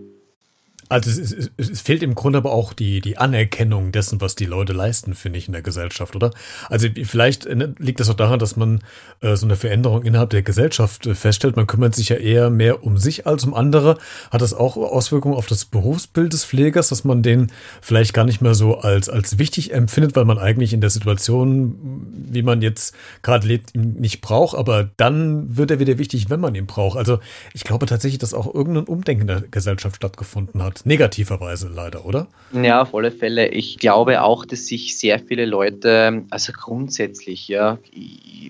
Also 0.87 1.09
es, 1.09 1.31
es, 1.31 1.51
es, 1.57 1.81
fehlt 1.81 2.03
im 2.03 2.13
Grunde 2.13 2.37
aber 2.37 2.51
auch 2.51 2.71
die, 2.71 3.01
die 3.01 3.17
Anerkennung 3.17 3.91
dessen, 3.91 4.21
was 4.21 4.35
die 4.35 4.45
Leute 4.45 4.71
leisten, 4.73 5.15
finde 5.15 5.39
ich, 5.39 5.47
in 5.47 5.53
der 5.53 5.63
Gesellschaft, 5.63 6.15
oder? 6.15 6.31
Also 6.69 6.87
vielleicht 7.05 7.47
äh, 7.47 7.69
liegt 7.79 7.99
das 7.99 8.09
auch 8.09 8.15
daran, 8.15 8.37
dass 8.37 8.55
man 8.55 8.81
äh, 9.21 9.35
so 9.35 9.47
eine 9.47 9.55
Veränderung 9.55 10.03
innerhalb 10.03 10.29
der 10.29 10.43
Gesellschaft 10.43 11.07
äh, 11.07 11.15
feststellt. 11.15 11.55
Man 11.55 11.65
kümmert 11.65 11.95
sich 11.95 12.09
ja 12.09 12.17
eher 12.17 12.51
mehr 12.51 12.83
um 12.83 12.97
sich 12.97 13.25
als 13.25 13.45
um 13.45 13.55
andere. 13.55 13.97
Hat 14.29 14.41
das 14.41 14.53
auch 14.53 14.77
Auswirkungen 14.77 15.33
auf 15.33 15.47
das 15.47 15.65
Berufsbild 15.65 16.33
des 16.33 16.45
Pflegers, 16.45 16.89
dass 16.89 17.03
man 17.03 17.23
den 17.23 17.51
vielleicht 17.81 18.13
gar 18.13 18.25
nicht 18.25 18.41
mehr 18.41 18.53
so 18.53 18.77
als, 18.77 19.09
als 19.09 19.39
wichtig 19.39 19.73
empfindet, 19.73 20.15
weil 20.15 20.25
man 20.25 20.37
eigentlich 20.37 20.71
in 20.71 20.81
der 20.81 20.91
Situation, 20.91 22.05
wie 22.13 22.43
man 22.43 22.61
jetzt 22.61 22.95
gerade 23.23 23.47
lebt, 23.47 23.73
ihn 23.73 23.93
nicht 23.93 24.21
braucht, 24.21 24.55
aber 24.55 24.87
dann 24.97 25.57
wird 25.57 25.71
er 25.71 25.79
wieder 25.79 25.97
wichtig, 25.97 26.29
wenn 26.29 26.39
man 26.39 26.53
ihn 26.53 26.67
braucht. 26.67 26.97
Also 26.97 27.19
ich 27.53 27.63
glaube 27.63 27.87
tatsächlich, 27.87 28.19
dass 28.19 28.35
auch 28.35 28.53
irgendein 28.53 28.85
Umdenken 28.85 29.21
in 29.21 29.27
der 29.27 29.41
Gesellschaft 29.41 29.95
stattgefunden 29.95 30.61
hat 30.61 30.74
hat. 30.75 30.85
Negativerweise 30.85 31.69
leider, 31.73 32.05
oder? 32.05 32.27
Ja, 32.51 32.81
auf 32.81 32.93
alle 32.93 33.11
Fälle. 33.11 33.47
Ich 33.49 33.77
glaube 33.77 34.21
auch, 34.21 34.45
dass 34.45 34.67
sich 34.67 34.97
sehr 34.97 35.19
viele 35.19 35.45
Leute, 35.45 36.23
also 36.29 36.53
grundsätzlich, 36.53 37.47
ja, 37.47 37.77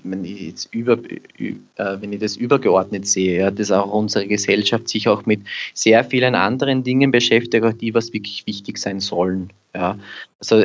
wenn 0.03 0.25
ich, 0.25 0.41
jetzt 0.41 0.73
über, 0.73 0.97
äh, 1.37 1.55
wenn 1.77 2.13
ich 2.13 2.19
das 2.19 2.35
übergeordnet 2.35 3.07
sehe, 3.07 3.39
ja, 3.39 3.51
dass 3.51 3.71
auch 3.71 3.91
unsere 3.91 4.27
Gesellschaft 4.27 4.89
sich 4.89 5.07
auch 5.07 5.25
mit 5.25 5.41
sehr 5.73 6.03
vielen 6.03 6.35
anderen 6.35 6.83
Dingen 6.83 7.11
beschäftigt, 7.11 7.81
die 7.81 7.93
was 7.93 8.13
wirklich 8.13 8.45
wichtig 8.45 8.77
sein 8.77 8.99
sollen. 8.99 9.51
Ja, 9.73 9.97
also 10.39 10.63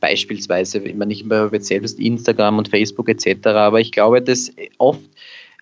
beispielsweise, 0.00 0.78
ich 0.78 0.94
meine, 0.94 1.12
ich 1.12 1.24
habe 1.24 1.48
jetzt 1.52 1.68
selbst 1.68 1.98
Instagram 1.98 2.58
und 2.58 2.68
Facebook 2.68 3.08
etc., 3.08 3.46
aber 3.46 3.80
ich 3.80 3.90
glaube, 3.90 4.20
dass 4.20 4.52
oft 4.76 5.00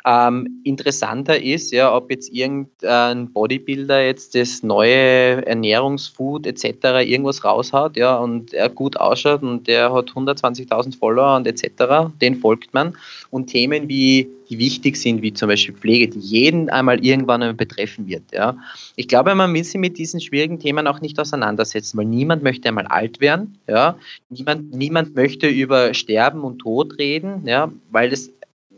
ähm, 0.05 0.61
interessanter 0.65 1.41
ist, 1.41 1.73
ja, 1.73 1.95
ob 1.95 2.11
jetzt 2.11 2.33
irgendein 2.33 3.33
Bodybuilder 3.33 4.05
jetzt 4.05 4.35
das 4.35 4.63
neue 4.63 5.47
Ernährungsfood 5.47 6.47
etc. 6.47 6.65
irgendwas 7.07 7.45
raushaut, 7.45 7.97
ja, 7.97 8.17
und 8.17 8.53
er 8.53 8.69
gut 8.69 8.97
ausschaut 8.97 9.43
und 9.43 9.69
der 9.69 9.93
hat 9.93 10.11
120.000 10.11 10.99
Follower 10.99 11.37
und 11.37 11.47
etc., 11.47 12.11
den 12.21 12.37
folgt 12.37 12.75
man. 12.75 12.97
Und 13.31 13.47
Themen, 13.47 13.89
wie, 13.89 14.29
die 14.51 14.59
wichtig 14.59 14.97
sind, 14.97 15.23
wie 15.23 15.33
zum 15.33 15.49
Beispiel 15.49 15.75
Pflege, 15.75 16.09
die 16.09 16.19
jeden 16.19 16.69
einmal 16.69 17.05
irgendwann 17.05 17.57
betreffen 17.57 18.09
wird, 18.09 18.25
ja. 18.33 18.57
Ich 18.97 19.07
glaube, 19.07 19.35
man 19.37 19.55
will 19.55 19.65
sich 19.65 19.81
mit 19.81 19.99
diesen 19.99 20.21
schwierigen 20.21 20.59
Themen 20.59 20.87
auch 20.89 21.01
nicht 21.01 21.19
auseinandersetzen, 21.21 21.97
weil 21.97 22.07
niemand 22.07 22.43
möchte 22.43 22.69
einmal 22.69 22.87
alt 22.87 23.21
werden, 23.21 23.59
ja. 23.69 23.97
Niemand, 24.31 24.75
niemand 24.75 25.15
möchte 25.15 25.47
über 25.47 25.95
Sterben 25.95 26.43
und 26.43 26.59
Tod 26.59 26.99
reden, 26.99 27.47
ja, 27.47 27.71
weil 27.91 28.11
das 28.11 28.33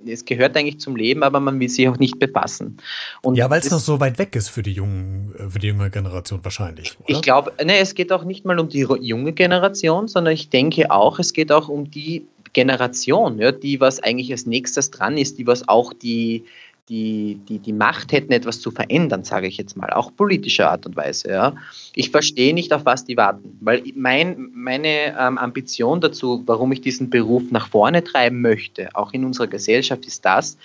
es 0.07 0.25
gehört 0.25 0.57
eigentlich 0.57 0.81
zum 0.81 0.97
Leben, 0.97 1.23
aber 1.23 1.41
man 1.41 1.59
will 1.61 1.69
sich 1.69 1.89
auch 1.89 1.99
nicht 1.99 2.19
befassen. 2.19 2.77
Und 3.23 3.37
ja, 3.37 3.49
weil 3.51 3.61
es 3.61 3.71
noch 3.71 3.81
so 3.81 4.01
weit 4.01 4.19
weg 4.19 4.37
ist 4.37 4.49
für 4.49 4.63
die 4.63 4.73
jungen, 4.73 5.35
für 5.49 5.59
die 5.59 5.69
junge 5.69 5.91
Generation 5.91 6.41
wahrscheinlich. 6.43 6.97
Oder? 7.01 7.11
Ich 7.11 7.23
glaube, 7.23 7.53
ne, 7.65 7.79
es 7.79 7.95
geht 7.95 8.13
auch 8.13 8.25
nicht 8.25 8.45
mal 8.45 8.59
um 8.59 8.69
die 8.69 8.87
junge 9.01 9.33
Generation, 9.33 10.09
sondern 10.09 10.35
ich 10.35 10.51
denke 10.51 10.91
auch, 10.91 11.19
es 11.19 11.33
geht 11.33 11.53
auch 11.53 11.69
um 11.69 11.91
die 11.91 12.27
Generation, 12.53 13.39
ja, 13.39 13.53
die 13.53 13.81
was 13.81 14.03
eigentlich 14.03 14.31
als 14.31 14.47
nächstes 14.47 14.91
dran 14.91 15.19
ist, 15.19 15.39
die 15.39 15.47
was 15.47 15.69
auch 15.69 15.93
die 15.93 16.45
die, 16.89 17.41
die, 17.49 17.59
die 17.59 17.73
Macht 17.73 18.13
hätten, 18.13 18.33
etwas 18.33 18.61
zu 18.61 18.71
verändern, 18.71 19.25
sage 19.25 19.47
ich 19.47 19.57
jetzt 19.57 19.77
mal, 19.77 19.91
auch 19.91 20.15
politischer 20.15 20.71
Art 20.71 20.85
und 20.85 20.97
Weise. 20.97 21.31
Ja. 21.31 21.55
Ich 21.95 22.11
verstehe 22.11 22.53
nicht, 22.53 22.73
auf 22.73 22.85
was 22.85 23.05
die 23.05 23.17
warten, 23.17 23.57
weil 23.61 23.83
mein, 23.95 24.51
meine 24.55 25.17
ähm, 25.19 25.39
Ambition 25.39 26.01
dazu, 26.01 26.43
warum 26.47 26.73
ich 26.73 26.83
diesen 26.83 27.09
Beruf 27.09 27.51
nach 27.51 27.69
vorne 27.69 28.05
treiben 28.05 28.43
möchte, 28.43 28.95
auch 28.95 29.13
in 29.13 29.25
unserer 29.25 29.47
Gesellschaft, 29.47 30.05
ist 30.07 30.25
das. 30.25 30.59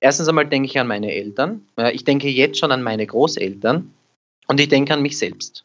Erstens 0.00 0.28
einmal 0.28 0.46
denke 0.46 0.66
ich 0.66 0.78
an 0.78 0.86
meine 0.86 1.12
Eltern, 1.12 1.62
ich 1.92 2.04
denke 2.04 2.28
jetzt 2.28 2.58
schon 2.58 2.72
an 2.72 2.82
meine 2.82 3.06
Großeltern 3.06 3.92
und 4.48 4.60
ich 4.60 4.68
denke 4.68 4.94
an 4.94 5.02
mich 5.02 5.18
selbst. 5.18 5.64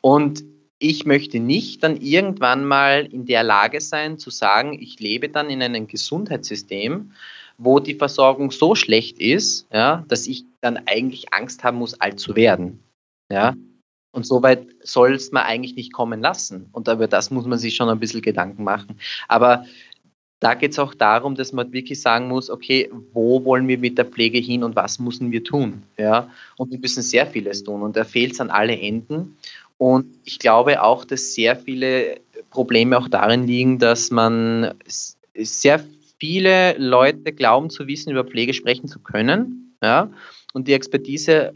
Und 0.00 0.42
ich 0.80 1.06
möchte 1.06 1.40
nicht 1.40 1.82
dann 1.82 1.96
irgendwann 1.96 2.64
mal 2.64 3.06
in 3.10 3.26
der 3.26 3.42
Lage 3.42 3.80
sein 3.80 4.18
zu 4.18 4.30
sagen, 4.30 4.78
ich 4.80 5.00
lebe 5.00 5.28
dann 5.28 5.50
in 5.50 5.62
einem 5.62 5.86
Gesundheitssystem, 5.86 7.12
wo 7.58 7.80
die 7.80 7.94
Versorgung 7.94 8.50
so 8.50 8.74
schlecht 8.74 9.18
ist, 9.18 9.66
ja, 9.72 10.04
dass 10.08 10.26
ich 10.26 10.44
dann 10.60 10.78
eigentlich 10.86 11.32
Angst 11.34 11.64
haben 11.64 11.78
muss, 11.78 12.00
alt 12.00 12.20
zu 12.20 12.36
werden. 12.36 12.80
Ja. 13.30 13.54
Und 14.12 14.24
so 14.24 14.42
weit 14.42 14.66
soll 14.82 15.14
es 15.14 15.32
man 15.32 15.42
eigentlich 15.42 15.74
nicht 15.74 15.92
kommen 15.92 16.20
lassen. 16.20 16.68
Und 16.72 16.88
über 16.88 17.08
das 17.08 17.30
muss 17.30 17.44
man 17.44 17.58
sich 17.58 17.76
schon 17.76 17.88
ein 17.88 18.00
bisschen 18.00 18.22
Gedanken 18.22 18.64
machen. 18.64 18.98
Aber 19.26 19.66
da 20.40 20.54
geht 20.54 20.72
es 20.72 20.78
auch 20.78 20.94
darum, 20.94 21.34
dass 21.34 21.52
man 21.52 21.72
wirklich 21.72 22.00
sagen 22.00 22.28
muss, 22.28 22.48
okay, 22.48 22.90
wo 23.12 23.44
wollen 23.44 23.66
wir 23.66 23.76
mit 23.76 23.98
der 23.98 24.04
Pflege 24.06 24.38
hin 24.38 24.62
und 24.62 24.76
was 24.76 24.98
müssen 24.98 25.32
wir 25.32 25.42
tun? 25.42 25.82
Ja? 25.98 26.30
Und 26.56 26.70
wir 26.70 26.78
müssen 26.78 27.02
sehr 27.02 27.26
vieles 27.26 27.64
tun 27.64 27.82
und 27.82 27.96
da 27.96 28.04
fehlt 28.04 28.32
es 28.32 28.40
an 28.40 28.50
alle 28.50 28.78
Enden. 28.78 29.36
Und 29.78 30.06
ich 30.24 30.38
glaube 30.38 30.82
auch, 30.82 31.04
dass 31.04 31.34
sehr 31.34 31.56
viele 31.56 32.20
Probleme 32.50 32.98
auch 32.98 33.08
darin 33.08 33.46
liegen, 33.46 33.78
dass 33.78 34.10
man 34.10 34.74
sehr 35.34 35.84
viele 36.18 36.76
Leute 36.78 37.32
glauben 37.32 37.70
zu 37.70 37.86
wissen, 37.86 38.10
über 38.10 38.24
Pflege 38.24 38.54
sprechen 38.54 38.88
zu 38.88 39.00
können, 39.00 39.76
ja, 39.82 40.10
und 40.52 40.68
die 40.68 40.72
Expertise 40.72 41.52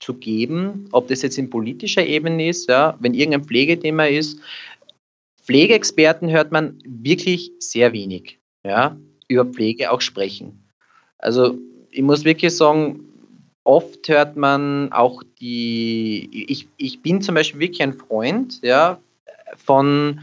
zu 0.00 0.14
geben, 0.14 0.88
ob 0.92 1.08
das 1.08 1.22
jetzt 1.22 1.38
in 1.38 1.50
politischer 1.50 2.04
Ebene 2.04 2.48
ist, 2.48 2.68
ja, 2.68 2.96
wenn 3.00 3.14
irgendein 3.14 3.44
Pflegethema 3.44 4.04
ist. 4.06 4.40
Pflegeexperten 5.42 6.30
hört 6.30 6.52
man 6.52 6.78
wirklich 6.84 7.52
sehr 7.58 7.92
wenig, 7.92 8.38
ja, 8.64 8.96
über 9.28 9.44
Pflege 9.44 9.90
auch 9.90 10.00
sprechen. 10.00 10.68
Also 11.18 11.58
ich 11.90 12.02
muss 12.02 12.24
wirklich 12.24 12.54
sagen, 12.54 13.00
oft 13.62 14.08
hört 14.08 14.36
man 14.36 14.92
auch 14.92 15.22
die, 15.40 16.28
ich, 16.48 16.68
ich 16.76 17.00
bin 17.00 17.22
zum 17.22 17.34
Beispiel 17.34 17.60
wirklich 17.60 17.82
ein 17.82 17.94
Freund, 17.94 18.60
ja, 18.62 18.98
von 19.56 20.20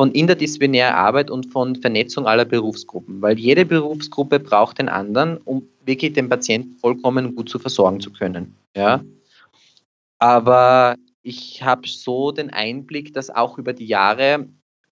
von 0.00 0.12
interdisziplinärer 0.12 0.96
Arbeit 0.96 1.30
und 1.30 1.52
von 1.52 1.76
Vernetzung 1.76 2.26
aller 2.26 2.46
Berufsgruppen, 2.46 3.20
weil 3.20 3.38
jede 3.38 3.66
Berufsgruppe 3.66 4.40
braucht 4.40 4.78
den 4.78 4.88
anderen, 4.88 5.36
um 5.36 5.68
wirklich 5.84 6.14
den 6.14 6.30
Patienten 6.30 6.78
vollkommen 6.78 7.36
gut 7.36 7.50
zu 7.50 7.58
versorgen 7.58 8.00
zu 8.00 8.10
können. 8.10 8.56
Ja? 8.74 9.04
Aber 10.18 10.96
ich 11.20 11.62
habe 11.62 11.86
so 11.86 12.32
den 12.32 12.48
Einblick, 12.48 13.12
dass 13.12 13.28
auch 13.28 13.58
über 13.58 13.74
die 13.74 13.84
Jahre 13.84 14.48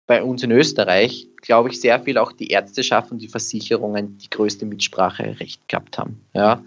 bei 0.07 0.23
uns 0.23 0.43
in 0.43 0.51
Österreich, 0.51 1.29
glaube 1.41 1.71
ich, 1.71 1.81
sehr 1.81 1.99
viel 2.01 2.19
auch 2.19 2.33
die 2.33 2.49
Ärzteschaft 2.49 3.11
und 3.11 3.23
die 3.23 3.29
Versicherungen 3.29 4.19
die 4.19 4.29
größte 4.29 4.67
Mitspracherecht 4.67 5.67
gehabt 5.67 5.97
haben. 5.97 6.21
Ja? 6.35 6.63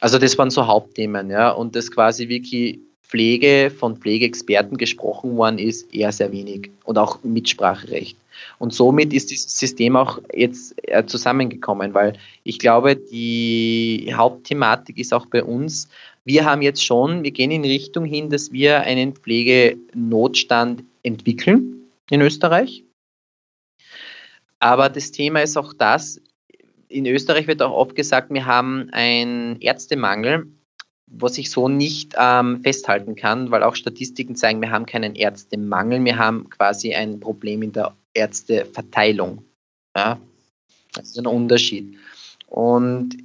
Also 0.00 0.16
das 0.16 0.38
waren 0.38 0.48
so 0.48 0.66
Hauptthemen, 0.66 1.28
ja, 1.28 1.50
und 1.50 1.76
das 1.76 1.90
quasi 1.90 2.30
wirklich 2.30 2.78
Pflege 3.10 3.72
von 3.76 3.96
Pflegeexperten 3.96 4.76
gesprochen 4.76 5.36
worden 5.36 5.58
ist, 5.58 5.92
eher 5.92 6.12
sehr 6.12 6.30
wenig 6.30 6.70
und 6.84 6.96
auch 6.96 7.18
Mitspracherecht. 7.24 8.16
Und 8.58 8.72
somit 8.72 9.12
ist 9.12 9.32
dieses 9.32 9.58
System 9.58 9.96
auch 9.96 10.20
jetzt 10.32 10.76
zusammengekommen, 11.06 11.92
weil 11.92 12.12
ich 12.44 12.60
glaube, 12.60 12.94
die 12.94 14.12
Hauptthematik 14.14 14.96
ist 14.96 15.12
auch 15.12 15.26
bei 15.26 15.42
uns, 15.42 15.88
Wir 16.24 16.44
haben 16.44 16.62
jetzt 16.62 16.84
schon, 16.84 17.24
wir 17.24 17.30
gehen 17.30 17.50
in 17.50 17.64
Richtung 17.64 18.04
hin, 18.04 18.30
dass 18.30 18.52
wir 18.52 18.82
einen 18.82 19.14
Pflegenotstand 19.14 20.84
entwickeln 21.02 21.90
in 22.10 22.20
Österreich. 22.20 22.84
Aber 24.58 24.90
das 24.90 25.10
Thema 25.10 25.40
ist 25.40 25.56
auch 25.56 25.72
das, 25.72 26.20
in 26.88 27.06
Österreich 27.06 27.46
wird 27.46 27.62
auch 27.62 27.72
oft 27.72 27.96
gesagt, 27.96 28.30
wir 28.30 28.44
haben 28.44 28.90
einen 28.92 29.60
Ärztemangel, 29.60 30.46
was 31.10 31.38
ich 31.38 31.50
so 31.50 31.68
nicht 31.68 32.14
ähm, 32.18 32.60
festhalten 32.62 33.16
kann, 33.16 33.50
weil 33.50 33.62
auch 33.62 33.74
Statistiken 33.74 34.36
zeigen, 34.36 34.60
wir 34.60 34.70
haben 34.70 34.86
keinen 34.86 35.16
Ärztemangel, 35.16 36.04
wir 36.04 36.18
haben 36.18 36.48
quasi 36.50 36.94
ein 36.94 37.18
Problem 37.18 37.62
in 37.62 37.72
der 37.72 37.94
Ärzteverteilung. 38.14 39.44
Ja? 39.96 40.18
Das 40.94 41.06
ist 41.06 41.18
ein 41.18 41.26
Unterschied. 41.26 41.96
Und 42.46 43.16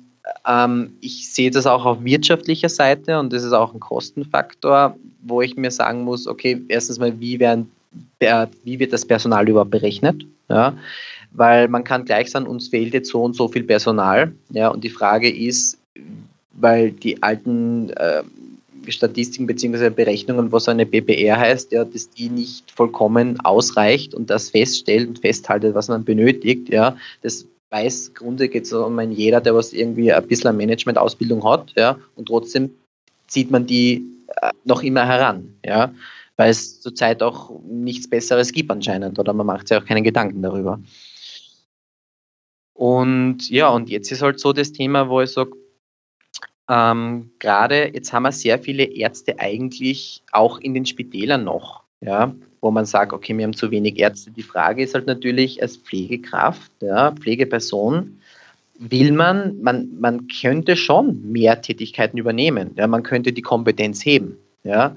ähm, 0.47 0.97
ich 1.01 1.31
sehe 1.31 1.51
das 1.51 1.67
auch 1.67 1.85
auf 1.85 2.03
wirtschaftlicher 2.03 2.69
Seite 2.69 3.19
und 3.19 3.31
das 3.31 3.43
ist 3.43 3.53
auch 3.53 3.73
ein 3.73 3.79
Kostenfaktor, 3.79 4.97
wo 5.21 5.41
ich 5.41 5.55
mir 5.55 5.71
sagen 5.71 6.03
muss, 6.03 6.27
okay, 6.27 6.61
erstens 6.67 6.99
mal, 6.99 7.19
wie, 7.19 7.39
werden, 7.39 7.71
wie 8.19 8.79
wird 8.79 8.93
das 8.93 9.05
Personal 9.05 9.47
überhaupt 9.47 9.71
berechnet? 9.71 10.25
Ja? 10.49 10.75
Weil 11.31 11.67
man 11.67 11.83
kann 11.83 12.05
gleich 12.05 12.31
sagen, 12.31 12.47
uns 12.47 12.69
fehlt 12.69 12.93
jetzt 12.93 13.09
so 13.09 13.23
und 13.23 13.35
so 13.35 13.47
viel 13.47 13.63
Personal. 13.63 14.33
Ja? 14.49 14.69
Und 14.69 14.83
die 14.83 14.89
Frage 14.89 15.29
ist, 15.29 15.77
weil 16.55 16.91
die 16.91 17.21
alten 17.21 17.89
äh, 17.91 18.23
Statistiken 18.87 19.47
bzw. 19.47 19.89
Berechnungen, 19.89 20.51
was 20.51 20.69
eine 20.69 20.85
BPR 20.85 21.37
heißt, 21.37 21.71
ja, 21.71 21.85
dass 21.85 22.09
die 22.09 22.29
nicht 22.29 22.71
vollkommen 22.71 23.39
ausreicht 23.41 24.13
und 24.13 24.29
das 24.29 24.49
feststellt 24.49 25.07
und 25.07 25.19
festhaltet, 25.19 25.75
was 25.75 25.87
man 25.87 26.03
benötigt. 26.03 26.69
Ja, 26.69 26.97
das 27.21 27.47
weiß, 27.71 28.13
Grunde 28.13 28.47
geht 28.47 28.65
es 28.65 28.73
um 28.73 28.99
jeder, 29.11 29.41
der 29.41 29.55
was 29.55 29.73
irgendwie 29.73 30.13
ein 30.13 30.27
bisschen 30.27 30.55
Management-Ausbildung 30.55 31.43
hat, 31.43 31.73
ja, 31.75 31.97
und 32.15 32.27
trotzdem 32.27 32.71
zieht 33.27 33.51
man 33.51 33.65
die 33.65 34.05
äh, 34.41 34.51
noch 34.63 34.83
immer 34.83 35.05
heran, 35.05 35.55
ja, 35.65 35.93
weil 36.37 36.51
es 36.51 36.81
zurzeit 36.81 37.23
auch 37.23 37.51
nichts 37.67 38.09
Besseres 38.09 38.51
gibt 38.51 38.69
anscheinend 38.71 39.17
oder 39.19 39.33
man 39.33 39.47
macht 39.47 39.67
sich 39.67 39.77
auch 39.77 39.85
keine 39.85 40.03
Gedanken 40.03 40.41
darüber. 40.41 40.79
Und 42.73 43.49
ja, 43.49 43.69
und 43.69 43.89
jetzt 43.89 44.11
ist 44.11 44.21
halt 44.21 44.39
so 44.39 44.51
das 44.51 44.73
Thema, 44.73 45.09
wo 45.09 45.21
ich 45.21 45.31
sage, 45.31 45.51
ähm, 46.69 47.31
gerade 47.39 47.91
jetzt 47.93 48.11
haben 48.11 48.23
wir 48.23 48.31
sehr 48.31 48.59
viele 48.59 48.83
Ärzte 48.83 49.39
eigentlich 49.39 50.23
auch 50.31 50.59
in 50.59 50.73
den 50.73 50.85
Spitälern 50.85 51.43
noch, 51.43 51.83
ja, 52.01 52.33
wo 52.61 52.71
man 52.71 52.85
sagt, 52.85 53.13
okay, 53.13 53.37
wir 53.37 53.43
haben 53.43 53.53
zu 53.53 53.69
wenig 53.71 53.99
Ärzte. 53.99 54.31
Die 54.31 54.43
Frage 54.43 54.83
ist 54.83 54.95
halt 54.95 55.05
natürlich 55.05 55.61
als 55.61 55.77
Pflegekraft, 55.77 56.71
ja, 56.81 57.11
Pflegeperson, 57.11 58.19
will 58.79 59.11
man, 59.11 59.61
man, 59.61 59.89
man 59.99 60.27
könnte 60.27 60.75
schon 60.75 61.31
mehr 61.31 61.61
Tätigkeiten 61.61 62.17
übernehmen, 62.17 62.71
ja, 62.75 62.87
man 62.87 63.03
könnte 63.03 63.31
die 63.31 63.43
Kompetenz 63.43 64.03
heben, 64.03 64.37
ja. 64.63 64.95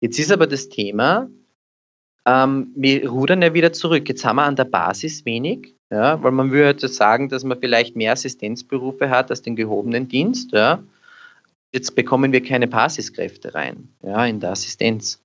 Jetzt 0.00 0.18
ist 0.18 0.32
aber 0.32 0.46
das 0.46 0.70
Thema, 0.70 1.28
ähm, 2.24 2.72
wir 2.74 3.06
rudern 3.10 3.42
ja 3.42 3.52
wieder 3.52 3.74
zurück. 3.74 4.08
Jetzt 4.08 4.24
haben 4.24 4.36
wir 4.36 4.44
an 4.44 4.56
der 4.56 4.64
Basis 4.64 5.26
wenig, 5.26 5.74
ja, 5.90 6.22
weil 6.22 6.32
man 6.32 6.50
würde 6.52 6.88
sagen, 6.88 7.28
dass 7.28 7.44
man 7.44 7.60
vielleicht 7.60 7.96
mehr 7.96 8.12
Assistenzberufe 8.12 9.10
hat 9.10 9.28
als 9.28 9.42
den 9.42 9.56
gehobenen 9.56 10.08
Dienst, 10.08 10.52
ja 10.52 10.82
jetzt 11.72 11.94
bekommen 11.94 12.32
wir 12.32 12.42
keine 12.42 12.68
Basiskräfte 12.68 13.54
rein, 13.54 13.88
ja, 14.02 14.26
in 14.26 14.40
der 14.40 14.52
Assistenz. 14.52 15.22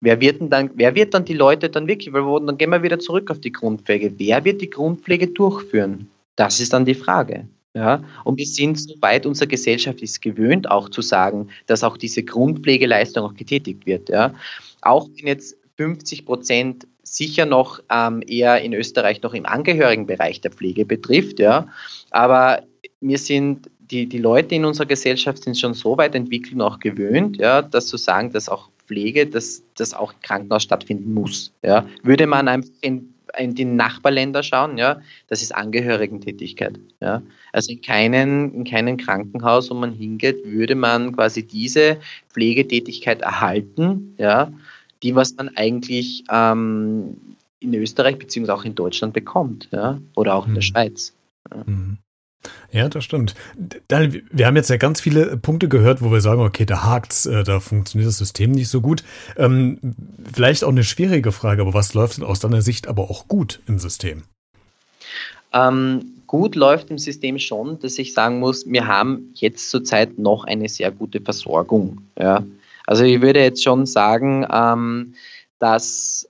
Wer 0.00 0.20
wird 0.20 0.40
denn 0.40 0.50
dann, 0.50 0.70
wer 0.74 0.94
wird 0.94 1.14
dann 1.14 1.24
die 1.24 1.34
Leute 1.34 1.70
dann 1.70 1.86
wirklich, 1.86 2.12
weil 2.12 2.44
dann 2.44 2.58
gehen 2.58 2.70
wir 2.70 2.82
wieder 2.82 2.98
zurück 2.98 3.30
auf 3.30 3.38
die 3.38 3.52
Grundpflege. 3.52 4.14
Wer 4.18 4.44
wird 4.44 4.60
die 4.60 4.70
Grundpflege 4.70 5.28
durchführen? 5.28 6.10
Das 6.34 6.60
ist 6.60 6.72
dann 6.72 6.84
die 6.84 6.94
Frage. 6.94 7.46
Ja, 7.74 8.04
und 8.24 8.36
wir 8.36 8.44
sind 8.44 8.78
so 8.78 8.94
weit, 9.00 9.24
unsere 9.24 9.48
Gesellschaft 9.48 10.02
ist 10.02 10.20
gewöhnt, 10.20 10.70
auch 10.70 10.90
zu 10.90 11.00
sagen, 11.00 11.48
dass 11.66 11.84
auch 11.84 11.96
diese 11.96 12.22
Grundpflegeleistung 12.22 13.24
auch 13.24 13.34
getätigt 13.34 13.86
wird. 13.86 14.10
Ja. 14.10 14.34
Auch 14.82 15.08
wenn 15.16 15.28
jetzt 15.28 15.56
50 15.78 16.26
Prozent 16.26 16.86
sicher 17.02 17.46
noch 17.46 17.80
ähm, 17.90 18.22
eher 18.26 18.60
in 18.60 18.74
Österreich 18.74 19.22
noch 19.22 19.32
im 19.32 19.46
Angehörigenbereich 19.46 20.42
der 20.42 20.50
Pflege 20.50 20.84
betrifft, 20.84 21.38
ja, 21.38 21.68
aber 22.10 22.62
wir 23.00 23.18
sind 23.18 23.70
die, 23.92 24.06
die 24.06 24.18
Leute 24.18 24.54
in 24.54 24.64
unserer 24.64 24.86
Gesellschaft 24.86 25.44
sind 25.44 25.58
schon 25.58 25.74
so 25.74 25.98
weit 25.98 26.14
entwickelt 26.14 26.54
und 26.54 26.62
auch 26.62 26.80
gewöhnt, 26.80 27.36
ja, 27.36 27.60
dass 27.62 27.86
zu 27.86 27.98
sagen, 27.98 28.32
dass 28.32 28.48
auch 28.48 28.70
Pflege, 28.86 29.26
dass 29.26 29.62
das 29.76 29.94
auch 29.94 30.12
im 30.12 30.20
Krankenhaus 30.22 30.62
stattfinden 30.62 31.12
muss. 31.12 31.52
Ja. 31.62 31.86
Würde 32.02 32.26
man 32.26 32.48
einfach 32.48 32.70
in, 32.80 33.14
in 33.38 33.54
die 33.54 33.64
Nachbarländer 33.64 34.42
schauen, 34.42 34.78
ja, 34.78 35.00
das 35.28 35.42
ist 35.42 35.54
Angehörigentätigkeit. 35.54 36.78
Ja. 37.00 37.22
Also 37.52 37.72
in 37.72 37.82
keinem 37.82 38.54
in 38.54 38.64
keinen 38.64 38.96
Krankenhaus, 38.96 39.70
wo 39.70 39.74
man 39.74 39.92
hingeht, 39.92 40.44
würde 40.44 40.74
man 40.74 41.14
quasi 41.14 41.46
diese 41.46 41.98
Pflegetätigkeit 42.30 43.20
erhalten, 43.20 44.14
ja, 44.18 44.52
die, 45.02 45.14
was 45.14 45.36
man 45.36 45.50
eigentlich 45.56 46.24
ähm, 46.30 47.16
in 47.60 47.74
Österreich 47.74 48.18
beziehungsweise 48.18 48.58
auch 48.58 48.64
in 48.64 48.74
Deutschland 48.74 49.12
bekommt, 49.12 49.68
ja, 49.70 50.00
oder 50.14 50.34
auch 50.34 50.46
in 50.46 50.54
der 50.54 50.62
mhm. 50.62 50.66
Schweiz. 50.66 51.14
Ja. 51.50 51.62
Mhm. 51.66 51.98
Ja, 52.70 52.88
das 52.88 53.04
stimmt. 53.04 53.34
Wir 53.88 54.46
haben 54.46 54.56
jetzt 54.56 54.70
ja 54.70 54.76
ganz 54.76 55.00
viele 55.00 55.36
Punkte 55.36 55.68
gehört, 55.68 56.02
wo 56.02 56.10
wir 56.10 56.20
sagen, 56.20 56.40
okay, 56.40 56.64
da 56.64 56.82
hakt's, 56.82 57.26
äh, 57.26 57.44
da 57.44 57.60
funktioniert 57.60 58.08
das 58.08 58.18
System 58.18 58.52
nicht 58.52 58.68
so 58.68 58.80
gut. 58.80 59.04
Ähm, 59.36 59.78
vielleicht 60.32 60.64
auch 60.64 60.70
eine 60.70 60.84
schwierige 60.84 61.32
Frage, 61.32 61.62
aber 61.62 61.74
was 61.74 61.94
läuft 61.94 62.16
denn 62.16 62.24
aus 62.24 62.40
deiner 62.40 62.62
Sicht 62.62 62.88
aber 62.88 63.10
auch 63.10 63.28
gut 63.28 63.60
im 63.66 63.78
System? 63.78 64.22
Ähm, 65.52 66.22
gut 66.26 66.56
läuft 66.56 66.90
im 66.90 66.98
System 66.98 67.38
schon, 67.38 67.78
dass 67.80 67.98
ich 67.98 68.14
sagen 68.14 68.40
muss, 68.40 68.66
wir 68.66 68.86
haben 68.86 69.32
jetzt 69.34 69.70
zurzeit 69.70 70.18
noch 70.18 70.44
eine 70.44 70.68
sehr 70.68 70.90
gute 70.90 71.20
Versorgung. 71.20 72.02
Ja. 72.18 72.42
Also 72.86 73.04
ich 73.04 73.20
würde 73.20 73.40
jetzt 73.40 73.62
schon 73.62 73.86
sagen, 73.86 74.46
ähm, 74.50 75.14
dass 75.58 76.28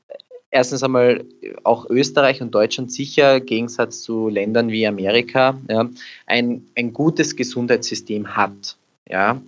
erstens 0.52 0.82
einmal 0.82 1.24
auch 1.64 1.90
Österreich 1.90 2.40
und 2.40 2.54
Deutschland 2.54 2.92
sicher, 2.92 3.38
im 3.38 3.46
Gegensatz 3.46 4.02
zu 4.02 4.28
Ländern 4.28 4.68
wie 4.68 4.86
Amerika, 4.86 5.58
ja, 5.68 5.90
ein, 6.26 6.68
ein 6.76 6.92
gutes 6.92 7.34
Gesundheitssystem 7.34 8.36
hat. 8.36 8.76
Ja. 9.08 9.42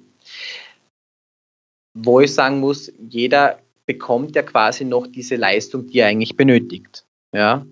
Wo 1.97 2.21
ich 2.21 2.35
sagen 2.35 2.59
muss, 2.59 2.93
jeder 3.09 3.61
bekommt 3.87 4.35
ja 4.35 4.43
quasi 4.43 4.85
noch 4.85 5.07
diese 5.07 5.37
Leistung, 5.37 5.87
die 5.87 5.99
er 5.99 6.09
eigentlich 6.09 6.37
benötigt. 6.37 7.05
Ja. 7.33 7.64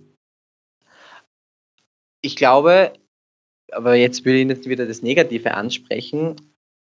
Ich 2.21 2.37
glaube, 2.37 2.93
aber 3.73 3.95
jetzt 3.95 4.25
will 4.25 4.37
ich 4.37 4.47
nicht 4.47 4.69
wieder 4.69 4.87
das 4.87 5.03
Negative 5.03 5.55
ansprechen, 5.55 6.37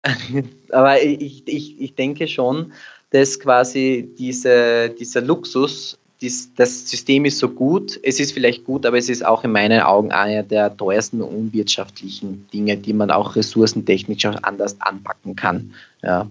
aber 0.72 1.04
ich, 1.04 1.46
ich, 1.48 1.80
ich 1.80 1.96
denke 1.96 2.28
schon, 2.28 2.72
dass 3.10 3.40
quasi 3.40 4.10
diese, 4.18 4.90
dieser 4.90 5.22
Luxus 5.22 6.00
dies, 6.22 6.54
das 6.56 6.90
System 6.90 7.26
ist 7.26 7.38
so 7.38 7.50
gut, 7.50 8.00
es 8.04 8.20
ist 8.20 8.32
vielleicht 8.32 8.66
gut, 8.66 8.86
aber 8.86 8.98
es 8.98 9.10
ist 9.10 9.26
auch 9.26 9.44
in 9.44 9.52
meinen 9.52 9.82
Augen 9.82 10.12
einer 10.12 10.44
der 10.44 10.76
teuersten 10.76 11.22
unwirtschaftlichen 11.22 12.48
Dinge, 12.52 12.78
die 12.78 12.94
man 12.94 13.12
auch 13.12 13.36
ressourcentechnisch 13.36 14.26
auch 14.26 14.42
anders 14.44 14.82
anpacken 14.82 15.36
kann. 15.36 15.74
Ja. 16.02 16.30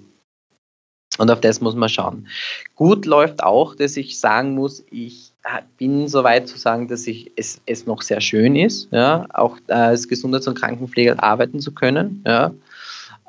Und 1.19 1.31
auf 1.31 1.41
das 1.41 1.61
muss 1.61 1.75
man 1.75 1.89
schauen. 1.89 2.27
Gut 2.75 3.07
läuft 3.07 3.43
auch, 3.43 3.75
dass 3.75 3.97
ich 3.97 4.19
sagen 4.19 4.55
muss, 4.55 4.85
ich 4.91 5.33
bin 5.79 6.09
so 6.09 6.25
weit 6.25 6.49
zu 6.49 6.59
sagen, 6.59 6.89
dass 6.89 7.07
ich 7.07 7.31
es, 7.37 7.61
es 7.67 7.87
noch 7.87 8.03
sehr 8.03 8.21
schön 8.21 8.57
ist, 8.57 8.89
ja, 8.91 9.27
auch 9.33 9.59
als 9.69 10.09
Gesundheits- 10.09 10.49
und 10.49 10.59
Krankenpfleger 10.59 11.23
arbeiten 11.23 11.61
zu 11.61 11.73
können. 11.73 12.23
Ja. 12.27 12.53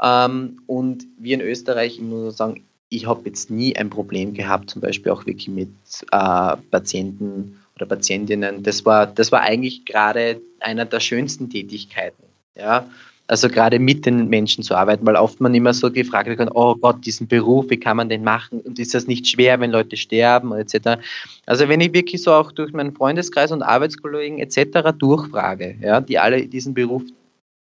Ähm, 0.02 0.60
und 0.67 1.06
wir 1.17 1.36
in 1.36 1.41
Österreich, 1.41 1.96
ich 1.96 2.02
muss 2.02 2.38
sagen, 2.38 2.63
ich 2.89 3.06
habe 3.06 3.21
jetzt 3.26 3.50
nie 3.50 3.76
ein 3.76 3.89
Problem 3.89 4.34
gehabt, 4.34 4.69
zum 4.69 4.82
Beispiel 4.82 5.12
auch 5.12 5.26
wirklich 5.26 5.50
mit 5.50 5.69
äh, 6.12 6.56
Patienten 6.71 7.60
oder 7.76 7.86
Patientinnen. 7.86 8.63
Das 8.63 8.86
war, 8.86 9.08
das 9.08 9.32
war 9.32 9.41
eigentlich 9.41 9.86
gerade 9.86 10.41
einer 10.60 10.86
der 10.86 11.00
schönsten 11.00 11.50
Tätigkeiten. 11.50 12.23
Ja? 12.56 12.88
Also 13.28 13.50
gerade 13.50 13.78
mit 13.78 14.06
den 14.06 14.30
Menschen 14.30 14.63
zu 14.63 14.73
arbeiten, 14.73 15.06
weil 15.06 15.17
oft 15.17 15.41
man 15.41 15.54
immer 15.54 15.73
so 15.73 15.91
gefragt 15.91 16.30
wird, 16.30 16.50
oh 16.56 16.76
Gott, 16.76 17.06
diesen 17.06 17.28
Beruf, 17.28 17.69
wie 17.69 17.78
kann 17.78 17.97
man 17.97 18.08
den 18.08 18.23
machen? 18.23 18.62
Und 18.62 18.80
ist 18.80 18.95
das 18.95 19.06
nicht 19.06 19.28
schwer, 19.28 19.60
wenn 19.60 19.71
Leute 19.71 19.97
sterben 19.97 20.54
etc. 20.54 21.02
Also 21.45 21.67
wenn 21.67 21.82
ich 21.82 21.93
wirklich 21.93 22.23
so 22.23 22.32
auch 22.32 22.54
durch 22.54 22.71
meinen 22.71 22.95
Freundeskreis 22.95 23.52
und 23.52 23.63
Arbeitskollegen 23.63 24.39
etc. 24.39 24.97
durchfrage, 24.97 25.76
ja, 25.82 26.00
die 26.00 26.17
alle 26.17 26.47
diesen 26.47 26.73
Beruf 26.73 27.04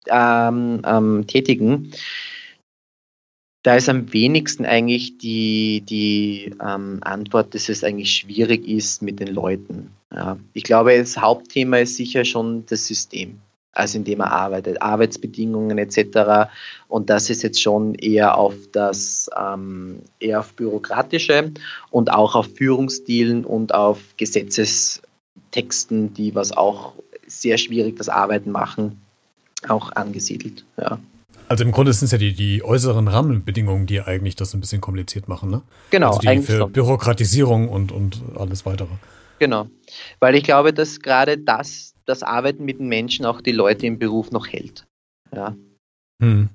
ähm, 0.08 0.80
ähm, 0.86 1.26
tätigen, 1.26 1.92
da 3.62 3.76
ist 3.76 3.88
am 3.88 4.12
wenigsten 4.12 4.64
eigentlich 4.64 5.18
die, 5.18 5.82
die 5.82 6.54
ähm, 6.64 6.98
Antwort, 7.02 7.54
dass 7.54 7.68
es 7.68 7.84
eigentlich 7.84 8.12
schwierig 8.12 8.66
ist 8.66 9.02
mit 9.02 9.20
den 9.20 9.28
Leuten. 9.28 9.90
Ja. 10.12 10.38
Ich 10.54 10.64
glaube, 10.64 10.96
das 10.96 11.18
Hauptthema 11.18 11.78
ist 11.78 11.96
sicher 11.96 12.24
schon 12.24 12.64
das 12.66 12.86
System, 12.86 13.38
also 13.72 13.98
in 13.98 14.04
dem 14.04 14.20
er 14.20 14.32
arbeitet, 14.32 14.80
Arbeitsbedingungen 14.80 15.76
etc. 15.76 16.50
Und 16.88 17.10
das 17.10 17.28
ist 17.28 17.42
jetzt 17.42 17.60
schon 17.60 17.94
eher 17.94 18.38
auf 18.38 18.54
das, 18.72 19.28
ähm, 19.38 20.00
eher 20.18 20.40
auf 20.40 20.54
bürokratische 20.54 21.52
und 21.90 22.10
auch 22.10 22.34
auf 22.34 22.48
Führungsstilen 22.54 23.44
und 23.44 23.74
auf 23.74 24.00
Gesetzestexten, 24.16 26.14
die 26.14 26.34
was 26.34 26.52
auch 26.52 26.94
sehr 27.26 27.58
schwierig 27.58 27.96
das 27.96 28.08
Arbeiten 28.08 28.50
machen, 28.52 29.02
auch 29.68 29.92
angesiedelt. 29.92 30.64
Ja. 30.78 30.98
Also 31.50 31.64
im 31.64 31.72
Grunde 31.72 31.92
sind 31.92 32.04
es 32.04 32.12
ja 32.12 32.18
die, 32.18 32.32
die 32.32 32.62
äußeren 32.62 33.08
Rahmenbedingungen, 33.08 33.84
die 33.86 34.00
eigentlich 34.00 34.36
das 34.36 34.54
ein 34.54 34.60
bisschen 34.60 34.80
kompliziert 34.80 35.26
machen, 35.26 35.50
ne? 35.50 35.62
Genau. 35.90 36.10
Also 36.10 36.20
die 36.20 36.38
für 36.42 36.58
schon. 36.58 36.70
Bürokratisierung 36.72 37.68
und, 37.68 37.90
und 37.90 38.22
alles 38.36 38.64
weitere. 38.66 38.90
Genau. 39.40 39.66
Weil 40.20 40.36
ich 40.36 40.44
glaube, 40.44 40.72
dass 40.72 41.00
gerade 41.00 41.38
das, 41.38 41.94
das 42.04 42.22
Arbeiten 42.22 42.64
mit 42.64 42.78
den 42.78 42.86
Menschen 42.86 43.26
auch 43.26 43.40
die 43.40 43.50
Leute 43.50 43.84
im 43.86 43.98
Beruf 43.98 44.30
noch 44.30 44.46
hält. 44.46 44.86
Ja. 45.34 45.56
Hm. 46.22 46.50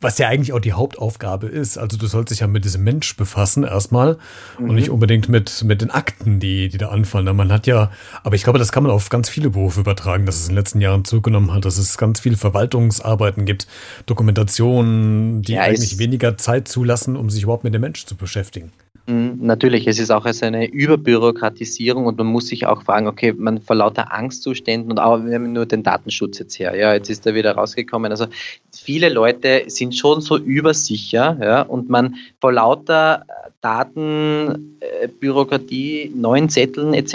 Was 0.00 0.18
ja 0.18 0.28
eigentlich 0.28 0.52
auch 0.52 0.60
die 0.60 0.72
Hauptaufgabe 0.72 1.46
ist. 1.46 1.78
Also 1.78 1.96
du 1.96 2.06
sollst 2.06 2.30
dich 2.30 2.40
ja 2.40 2.46
mit 2.46 2.64
diesem 2.64 2.84
Mensch 2.84 3.16
befassen 3.16 3.64
erstmal 3.64 4.18
mhm. 4.58 4.70
und 4.70 4.74
nicht 4.76 4.90
unbedingt 4.90 5.28
mit, 5.28 5.64
mit 5.64 5.82
den 5.82 5.90
Akten, 5.90 6.40
die, 6.40 6.68
die 6.68 6.78
da 6.78 6.88
anfallen. 6.88 7.36
Man 7.36 7.52
hat 7.52 7.66
ja, 7.66 7.90
aber 8.22 8.36
ich 8.36 8.44
glaube, 8.44 8.58
das 8.58 8.72
kann 8.72 8.82
man 8.82 8.92
auf 8.92 9.08
ganz 9.08 9.28
viele 9.28 9.50
Berufe 9.50 9.80
übertragen, 9.80 10.26
dass 10.26 10.36
es 10.36 10.42
in 10.42 10.50
den 10.50 10.56
letzten 10.56 10.80
Jahren 10.80 11.04
zugenommen 11.04 11.52
hat, 11.52 11.64
dass 11.64 11.78
es 11.78 11.98
ganz 11.98 12.20
viele 12.20 12.36
Verwaltungsarbeiten 12.36 13.44
gibt, 13.44 13.66
Dokumentationen, 14.06 15.42
die 15.42 15.52
ja, 15.52 15.62
eigentlich 15.62 15.98
weniger 15.98 16.36
Zeit 16.36 16.68
zulassen, 16.68 17.16
um 17.16 17.30
sich 17.30 17.42
überhaupt 17.42 17.64
mit 17.64 17.74
dem 17.74 17.80
Mensch 17.80 18.06
zu 18.06 18.16
beschäftigen. 18.16 18.72
Mhm, 19.06 19.38
natürlich, 19.40 19.86
es 19.86 19.98
ist 19.98 20.10
auch 20.10 20.24
also 20.24 20.46
eine 20.46 20.66
Überbürokratisierung 20.66 22.06
und 22.06 22.18
man 22.18 22.26
muss 22.26 22.48
sich 22.48 22.66
auch 22.66 22.82
fragen, 22.82 23.06
okay, 23.06 23.32
man 23.32 23.60
vor 23.60 23.76
lauter 23.76 24.12
Angstzuständen 24.12 24.90
und 24.90 24.98
auch, 24.98 25.24
wir 25.24 25.34
haben 25.34 25.52
nur 25.52 25.66
den 25.66 25.82
Datenschutz 25.82 26.38
jetzt 26.38 26.58
her, 26.58 26.76
ja, 26.76 26.94
jetzt 26.94 27.10
ist 27.10 27.26
er 27.26 27.34
wieder 27.34 27.54
rausgekommen. 27.54 28.10
Also 28.10 28.26
viele 28.72 29.08
Leute 29.08 29.64
sind 29.68 29.94
schon 29.94 30.20
so 30.20 30.38
übersicher, 30.38 31.36
ja, 31.40 31.62
und 31.62 31.88
man 31.88 32.16
vor 32.40 32.52
lauter 32.52 33.24
Datenbürokratie, 33.60 36.02
äh, 36.02 36.10
neuen 36.14 36.48
Zetteln 36.48 36.94
etc., 36.94 37.14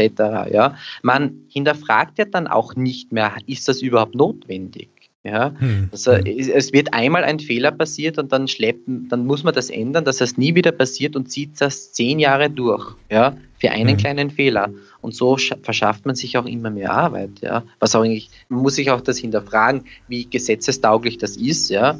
ja, 0.51 0.75
man 1.01 1.45
hinterfragt 1.49 2.19
ja 2.19 2.25
dann 2.25 2.47
auch 2.47 2.75
nicht 2.75 3.11
mehr, 3.11 3.33
ist 3.47 3.67
das 3.67 3.81
überhaupt 3.81 4.15
notwendig? 4.15 5.00
Ja, 5.23 5.53
hm. 5.59 5.89
also 5.91 6.13
es 6.13 6.73
wird 6.73 6.95
einmal 6.95 7.23
ein 7.23 7.39
Fehler 7.39 7.71
passiert 7.71 8.17
und 8.17 8.31
dann 8.31 8.47
schleppen, 8.47 9.07
dann 9.07 9.27
muss 9.27 9.43
man 9.43 9.53
das 9.53 9.69
ändern, 9.69 10.03
dass 10.03 10.17
das 10.17 10.35
nie 10.35 10.55
wieder 10.55 10.71
passiert 10.71 11.15
und 11.15 11.29
zieht 11.29 11.61
das 11.61 11.91
zehn 11.91 12.17
Jahre 12.17 12.49
durch, 12.49 12.95
ja, 13.11 13.37
für 13.59 13.69
einen 13.69 13.89
hm. 13.89 13.97
kleinen 13.97 14.31
Fehler. 14.31 14.71
Und 14.99 15.13
so 15.13 15.37
verschafft 15.61 16.07
man 16.07 16.15
sich 16.15 16.39
auch 16.39 16.45
immer 16.45 16.71
mehr 16.71 16.91
Arbeit, 16.91 17.41
ja. 17.41 17.63
Was 17.79 17.93
auch 17.95 18.03
eigentlich, 18.03 18.31
man 18.49 18.63
muss 18.63 18.75
sich 18.75 18.89
auch 18.89 19.01
das 19.01 19.19
hinterfragen, 19.19 19.85
wie 20.07 20.25
gesetzestauglich 20.25 21.19
das 21.19 21.37
ist, 21.37 21.69
ja, 21.69 21.99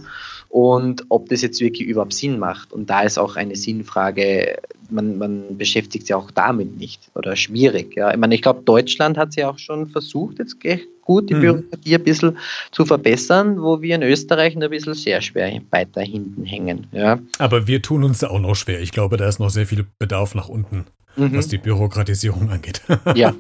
und 0.51 1.05
ob 1.07 1.29
das 1.29 1.41
jetzt 1.41 1.61
wirklich 1.61 1.87
überhaupt 1.87 2.13
Sinn 2.13 2.37
macht. 2.37 2.73
Und 2.73 2.89
da 2.89 3.03
ist 3.03 3.17
auch 3.17 3.37
eine 3.37 3.55
Sinnfrage, 3.55 4.57
man, 4.89 5.17
man 5.17 5.57
beschäftigt 5.57 6.07
sich 6.07 6.13
auch 6.13 6.29
damit 6.29 6.77
nicht 6.77 7.09
oder 7.15 7.37
schwierig, 7.37 7.95
ja. 7.95 8.11
Ich 8.11 8.17
meine, 8.17 8.35
ich 8.35 8.41
glaube, 8.41 8.63
Deutschland 8.65 9.17
hat 9.17 9.31
sie 9.31 9.45
auch 9.45 9.57
schon 9.57 9.87
versucht, 9.87 10.39
jetzt 10.39 10.57
gut, 11.01 11.29
die 11.29 11.35
hm. 11.35 11.41
Bürokratie 11.41 11.95
ein 11.95 12.03
bisschen 12.03 12.37
zu 12.71 12.85
verbessern, 12.85 13.61
wo 13.61 13.81
wir 13.81 13.95
in 13.95 14.03
Österreich 14.03 14.57
ein 14.57 14.69
bisschen 14.69 14.93
sehr 14.93 15.21
schwer 15.21 15.61
weiter 15.69 16.01
hinten 16.01 16.43
hängen. 16.43 16.87
Ja. 16.91 17.19
Aber 17.37 17.67
wir 17.67 17.81
tun 17.81 18.03
uns 18.03 18.19
da 18.19 18.29
auch 18.29 18.39
noch 18.39 18.55
schwer. 18.55 18.81
Ich 18.81 18.91
glaube, 18.91 19.15
da 19.15 19.29
ist 19.29 19.39
noch 19.39 19.49
sehr 19.49 19.65
viel 19.65 19.85
Bedarf 19.99 20.35
nach 20.35 20.49
unten 20.49 20.85
mhm. 21.15 21.35
was 21.35 21.47
die 21.47 21.57
Bürokratisierung 21.57 22.49
angeht. 22.49 22.81
Ja. 23.15 23.33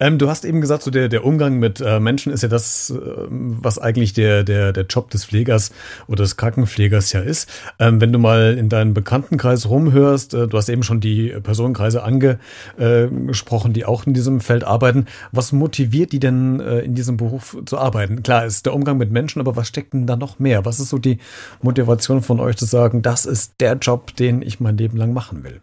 ähm, 0.00 0.18
du 0.18 0.28
hast 0.28 0.44
eben 0.44 0.60
gesagt, 0.60 0.82
so 0.82 0.90
der, 0.90 1.08
der 1.08 1.24
Umgang 1.24 1.58
mit 1.58 1.80
äh, 1.80 1.98
Menschen 1.98 2.32
ist 2.32 2.42
ja 2.42 2.48
das, 2.48 2.90
äh, 2.90 2.98
was 3.28 3.78
eigentlich 3.78 4.12
der, 4.12 4.44
der, 4.44 4.72
der 4.72 4.84
Job 4.84 5.10
des 5.10 5.24
Pflegers 5.24 5.72
oder 6.08 6.24
des 6.24 6.36
Krankenpflegers 6.36 7.12
ja 7.12 7.20
ist. 7.20 7.48
Ähm, 7.78 8.00
wenn 8.00 8.12
du 8.12 8.18
mal 8.18 8.56
in 8.58 8.68
deinen 8.68 8.92
Bekanntenkreis 8.92 9.68
rumhörst, 9.68 10.34
äh, 10.34 10.48
du 10.48 10.56
hast 10.56 10.68
eben 10.68 10.82
schon 10.82 11.00
die 11.00 11.28
Personenkreise 11.42 12.02
angesprochen, 12.02 13.72
die 13.72 13.84
auch 13.84 14.06
in 14.06 14.14
diesem 14.14 14.40
Feld 14.40 14.64
arbeiten. 14.64 15.06
Was 15.32 15.52
motiviert 15.52 16.12
die 16.12 16.20
denn 16.20 16.60
äh, 16.60 16.80
in 16.80 16.94
diesem 16.94 17.16
Beruf 17.16 17.56
zu 17.64 17.78
arbeiten? 17.78 18.22
Klar, 18.22 18.44
ist 18.44 18.66
der 18.66 18.74
Umgang 18.74 18.98
mit 18.98 19.10
Menschen, 19.10 19.40
aber 19.40 19.56
was 19.56 19.68
steckt 19.68 19.94
denn 19.94 20.06
da 20.06 20.16
noch 20.16 20.38
mehr? 20.38 20.64
Was 20.64 20.80
ist 20.80 20.90
so 20.90 20.98
die 20.98 21.18
Motivation 21.62 22.22
von 22.22 22.40
euch 22.40 22.56
zu 22.56 22.66
sagen, 22.66 23.02
das 23.02 23.26
ist 23.26 23.54
der 23.60 23.74
Job, 23.76 24.14
den 24.16 24.42
ich 24.42 24.60
mein 24.60 24.76
Leben 24.76 24.96
lang 24.96 25.12
machen 25.12 25.44
will? 25.44 25.60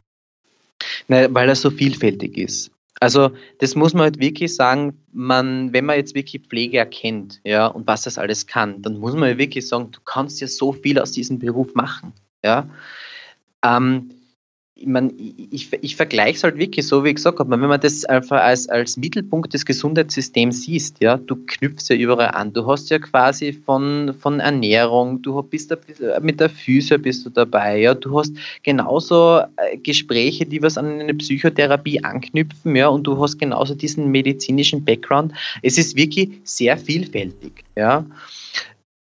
Na, 1.07 1.33
weil 1.33 1.49
er 1.49 1.55
so 1.55 1.69
vielfältig 1.69 2.37
ist. 2.37 2.71
Also 2.99 3.31
das 3.57 3.75
muss 3.75 3.93
man 3.93 4.03
halt 4.03 4.19
wirklich 4.19 4.55
sagen, 4.55 4.93
man, 5.11 5.73
wenn 5.73 5.85
man 5.85 5.95
jetzt 5.95 6.13
wirklich 6.13 6.43
Pflege 6.47 6.77
erkennt, 6.77 7.41
ja, 7.43 7.65
und 7.65 7.87
was 7.87 8.03
das 8.03 8.19
alles 8.19 8.45
kann, 8.45 8.83
dann 8.83 8.97
muss 8.97 9.15
man 9.15 9.29
ja 9.29 9.37
wirklich 9.39 9.67
sagen, 9.67 9.89
du 9.91 9.99
kannst 10.05 10.39
ja 10.39 10.47
so 10.47 10.71
viel 10.71 10.99
aus 10.99 11.11
diesem 11.11 11.39
Beruf 11.39 11.73
machen, 11.73 12.13
ja. 12.43 12.69
Ähm, 13.65 14.11
ich, 14.81 14.87
mein, 14.87 15.13
ich, 15.51 15.71
ich 15.81 15.95
vergleiche 15.95 16.37
es 16.37 16.43
halt 16.43 16.57
wirklich 16.57 16.87
so, 16.87 17.03
wie 17.03 17.09
ich 17.09 17.15
gesagt 17.15 17.39
habe, 17.39 17.49
wenn 17.51 17.59
man 17.59 17.79
das 17.79 18.05
einfach 18.05 18.41
als, 18.41 18.67
als 18.67 18.97
Mittelpunkt 18.97 19.53
des 19.53 19.65
Gesundheitssystems 19.65 20.63
siehst, 20.63 20.97
ja, 21.01 21.17
du 21.17 21.35
knüpfst 21.35 21.89
ja 21.89 21.95
überall 21.95 22.31
an. 22.31 22.53
Du 22.53 22.65
hast 22.67 22.89
ja 22.89 22.99
quasi 22.99 23.53
von, 23.53 24.15
von 24.19 24.39
Ernährung, 24.39 25.21
du 25.21 25.41
bist 25.43 25.75
mit 26.21 26.39
der 26.39 26.49
Physio 26.49 26.97
bist 26.97 27.25
du 27.25 27.29
dabei, 27.29 27.79
ja, 27.79 27.93
du 27.93 28.17
hast 28.19 28.33
genauso 28.63 29.41
äh, 29.57 29.77
Gespräche, 29.77 30.45
die 30.45 30.61
was 30.61 30.77
an 30.77 30.99
eine 30.99 31.13
Psychotherapie 31.13 32.03
anknüpfen, 32.03 32.75
ja, 32.75 32.87
und 32.87 33.03
du 33.03 33.21
hast 33.21 33.37
genauso 33.37 33.75
diesen 33.75 34.09
medizinischen 34.11 34.83
Background. 34.83 35.33
Es 35.61 35.77
ist 35.77 35.95
wirklich 35.95 36.29
sehr 36.43 36.77
vielfältig, 36.77 37.63
ja. 37.75 38.05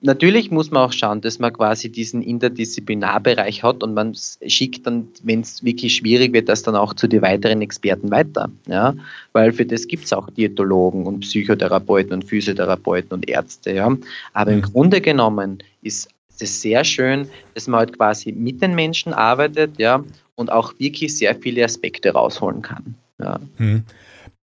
Natürlich 0.01 0.49
muss 0.49 0.71
man 0.71 0.83
auch 0.83 0.93
schauen, 0.93 1.19
dass 1.19 1.39
man 1.39 1.51
quasi 1.51 1.91
diesen 1.91 2.21
Interdisziplinarbereich 2.21 3.63
hat 3.63 3.83
und 3.83 3.93
man 3.93 4.15
schickt 4.47 4.87
dann, 4.87 5.09
wenn 5.23 5.41
es 5.41 5.61
wirklich 5.63 5.95
schwierig 5.95 6.31
wird, 6.31 6.47
das 6.47 6.63
dann 6.63 6.77
auch 6.77 6.93
zu 6.93 7.07
den 7.07 7.21
weiteren 7.21 7.61
Experten 7.61 8.09
weiter. 8.09 8.49
Ja? 8.65 8.95
Weil 9.33 9.51
für 9.51 9.65
das 9.65 9.87
gibt 9.87 10.05
es 10.05 10.13
auch 10.13 10.29
Diätologen 10.29 11.05
und 11.05 11.19
Psychotherapeuten 11.21 12.13
und 12.13 12.23
Physiotherapeuten 12.23 13.11
und 13.11 13.27
Ärzte. 13.27 13.73
Ja? 13.73 13.93
Aber 14.31 14.51
im 14.51 14.59
mhm. 14.59 14.63
Grunde 14.63 15.01
genommen 15.01 15.59
ist 15.81 16.09
es 16.39 16.61
sehr 16.61 16.85
schön, 16.85 17.27
dass 17.53 17.67
man 17.67 17.79
halt 17.79 17.97
quasi 17.97 18.31
mit 18.31 18.61
den 18.61 18.75
Menschen 18.75 19.11
arbeitet 19.11 19.79
ja? 19.79 20.05
und 20.35 20.49
auch 20.49 20.73
wirklich 20.79 21.17
sehr 21.17 21.35
viele 21.35 21.65
Aspekte 21.65 22.11
rausholen 22.11 22.61
kann. 22.61 22.95
Ja. 23.19 23.37
Hm. 23.57 23.83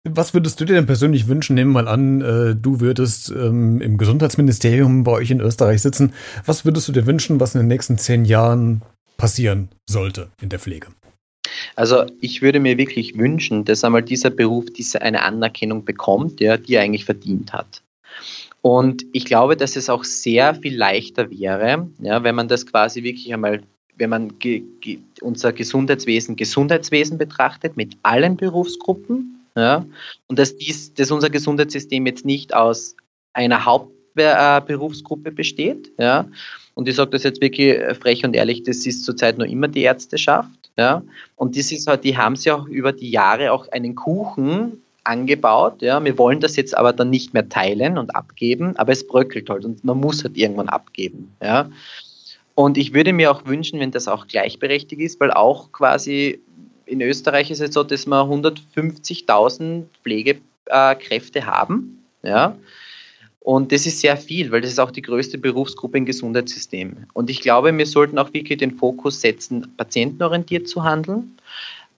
Was 0.09 0.35
würdest 0.35 0.61
du 0.61 0.65
dir 0.65 0.75
denn 0.75 0.87
persönlich 0.87 1.27
wünschen? 1.27 1.55
Nehmen 1.55 1.73
wir 1.73 1.83
mal 1.83 1.89
an, 1.89 2.21
äh, 2.21 2.55
du 2.55 2.81
würdest 2.81 3.31
ähm, 3.31 3.81
im 3.81 3.99
Gesundheitsministerium 3.99 5.03
bei 5.03 5.13
euch 5.13 5.31
in 5.31 5.41
Österreich 5.41 5.83
sitzen. 5.83 6.13
Was 6.45 6.65
würdest 6.65 6.87
du 6.87 6.93
dir 6.93 7.07
wünschen, 7.07 7.41
was 7.41 7.55
in 7.55 7.63
den 7.63 7.69
nächsten 7.69 7.99
zehn 7.99 8.25
Jahren 8.25 8.83
passieren 9.17 9.69
sollte 9.89 10.29
in 10.41 10.49
der 10.49 10.61
Pflege? 10.61 10.89
Also 11.75 12.05
ich 12.21 12.41
würde 12.41 12.61
mir 12.61 12.79
wirklich 12.79 13.19
wünschen, 13.19 13.65
dass 13.65 13.85
einmal 13.85 14.03
dieser 14.03 14.31
Beruf 14.31 14.67
diese 14.77 15.03
eine 15.03 15.23
Anerkennung 15.23 15.85
bekommt, 15.85 16.41
ja, 16.41 16.57
die 16.57 16.75
er 16.75 16.83
eigentlich 16.83 17.05
verdient 17.05 17.53
hat. 17.53 17.83
Und 18.63 19.05
ich 19.13 19.25
glaube, 19.25 19.57
dass 19.57 19.77
es 19.77 19.89
auch 19.89 20.05
sehr 20.05 20.55
viel 20.55 20.77
leichter 20.77 21.31
wäre, 21.31 21.89
ja, 22.01 22.23
wenn 22.23 22.35
man 22.35 22.49
das 22.49 22.67
quasi 22.67 23.03
wirklich 23.03 23.33
einmal, 23.33 23.63
wenn 23.97 24.11
man 24.11 24.39
ge 24.39 24.63
ge 24.81 24.99
unser 25.21 25.53
Gesundheitswesen 25.53 26.37
Gesundheitswesen 26.37 27.19
betrachtet 27.19 27.77
mit 27.77 27.97
allen 28.03 28.37
Berufsgruppen, 28.37 29.36
ja? 29.57 29.85
Und 30.29 30.39
dass, 30.39 30.57
dies, 30.57 30.95
dass 30.95 31.11
unser 31.11 31.31
Gesundheitssystem 31.31 32.07
jetzt 32.07 32.25
nicht 32.25 32.55
aus 32.55 32.95
einer 33.33 33.65
Hauptberufsgruppe 33.65 35.33
besteht. 35.33 35.91
Ja? 35.99 36.29
Und 36.75 36.89
ich 36.89 36.97
sage 36.97 37.11
das 37.11 37.23
jetzt 37.23 37.41
wirklich 37.41 37.79
frech 37.99 38.25
und 38.25 38.37
ehrlich, 38.37 38.63
das 38.63 38.87
ist 38.87 39.05
zurzeit 39.05 39.39
nur 39.39 39.47
immer 39.47 39.69
die 39.69 39.83
Ärzteschaft. 39.83 40.71
Ja? 40.77 41.03
Und 41.37 41.57
das 41.57 41.73
ist 41.73 41.87
halt, 41.87 42.05
die 42.05 42.17
haben 42.17 42.37
sie 42.37 42.51
auch 42.51 42.67
über 42.67 42.93
die 42.93 43.11
Jahre 43.11 43.53
auch 43.53 43.69
einen 43.69 43.95
Kuchen 43.95 44.83
angebaut. 45.05 45.83
Ja? 45.83 46.05
Wir 46.05 46.19
wollen 46.19 46.41
das 46.41 46.57
jetzt 46.57 46.77
aber 46.77 46.93
dann 46.93 47.11
nicht 47.11 47.35
mehr 47.35 47.49
teilen 47.49 47.99
und 47.99 48.15
abgeben, 48.15 48.77
aber 48.77 48.93
es 48.93 49.07
bröckelt 49.07 49.49
halt 49.49 49.65
und 49.65 49.85
man 49.85 49.99
muss 49.99 50.23
halt 50.23 50.37
irgendwann 50.37 50.69
abgeben. 50.69 51.35
Ja? 51.43 51.71
Und 52.55 52.79
ich 52.79 52.95
würde 52.95 53.13
mir 53.13 53.31
auch 53.31 53.45
wünschen, 53.45 53.81
wenn 53.81 53.91
das 53.91 54.09
auch 54.09 54.27
gleichberechtigt 54.27 55.01
ist, 55.01 55.21
weil 55.21 55.31
auch 55.31 55.73
quasi 55.73 56.41
in 56.87 57.01
Österreich 57.01 57.51
ist 57.51 57.61
es 57.61 57.75
so, 57.75 57.83
dass 57.83 58.07
wir 58.07 58.23
150.000 58.23 59.85
Pflegekräfte 60.03 61.47
haben. 61.47 62.05
Ja? 62.23 62.57
Und 63.41 63.71
das 63.71 63.87
ist 63.87 64.01
sehr 64.01 64.17
viel, 64.17 64.51
weil 64.51 64.61
das 64.61 64.73
ist 64.73 64.81
auch 64.81 64.91
die 64.91 65.03
größte 65.03 65.39
Berufsgruppe 65.39 65.99
im 65.99 66.07
Gesundheitssystem. 66.07 67.07
Und 67.13 67.31
ich 67.31 67.41
glaube, 67.41 67.77
wir 67.77 67.87
sollten 67.87 68.19
auch 68.19 68.33
wirklich 68.33 68.59
den 68.59 68.77
Fokus 68.77 69.21
setzen, 69.21 69.73
patientenorientiert 69.77 70.69
zu 70.69 70.83
handeln 70.83 71.37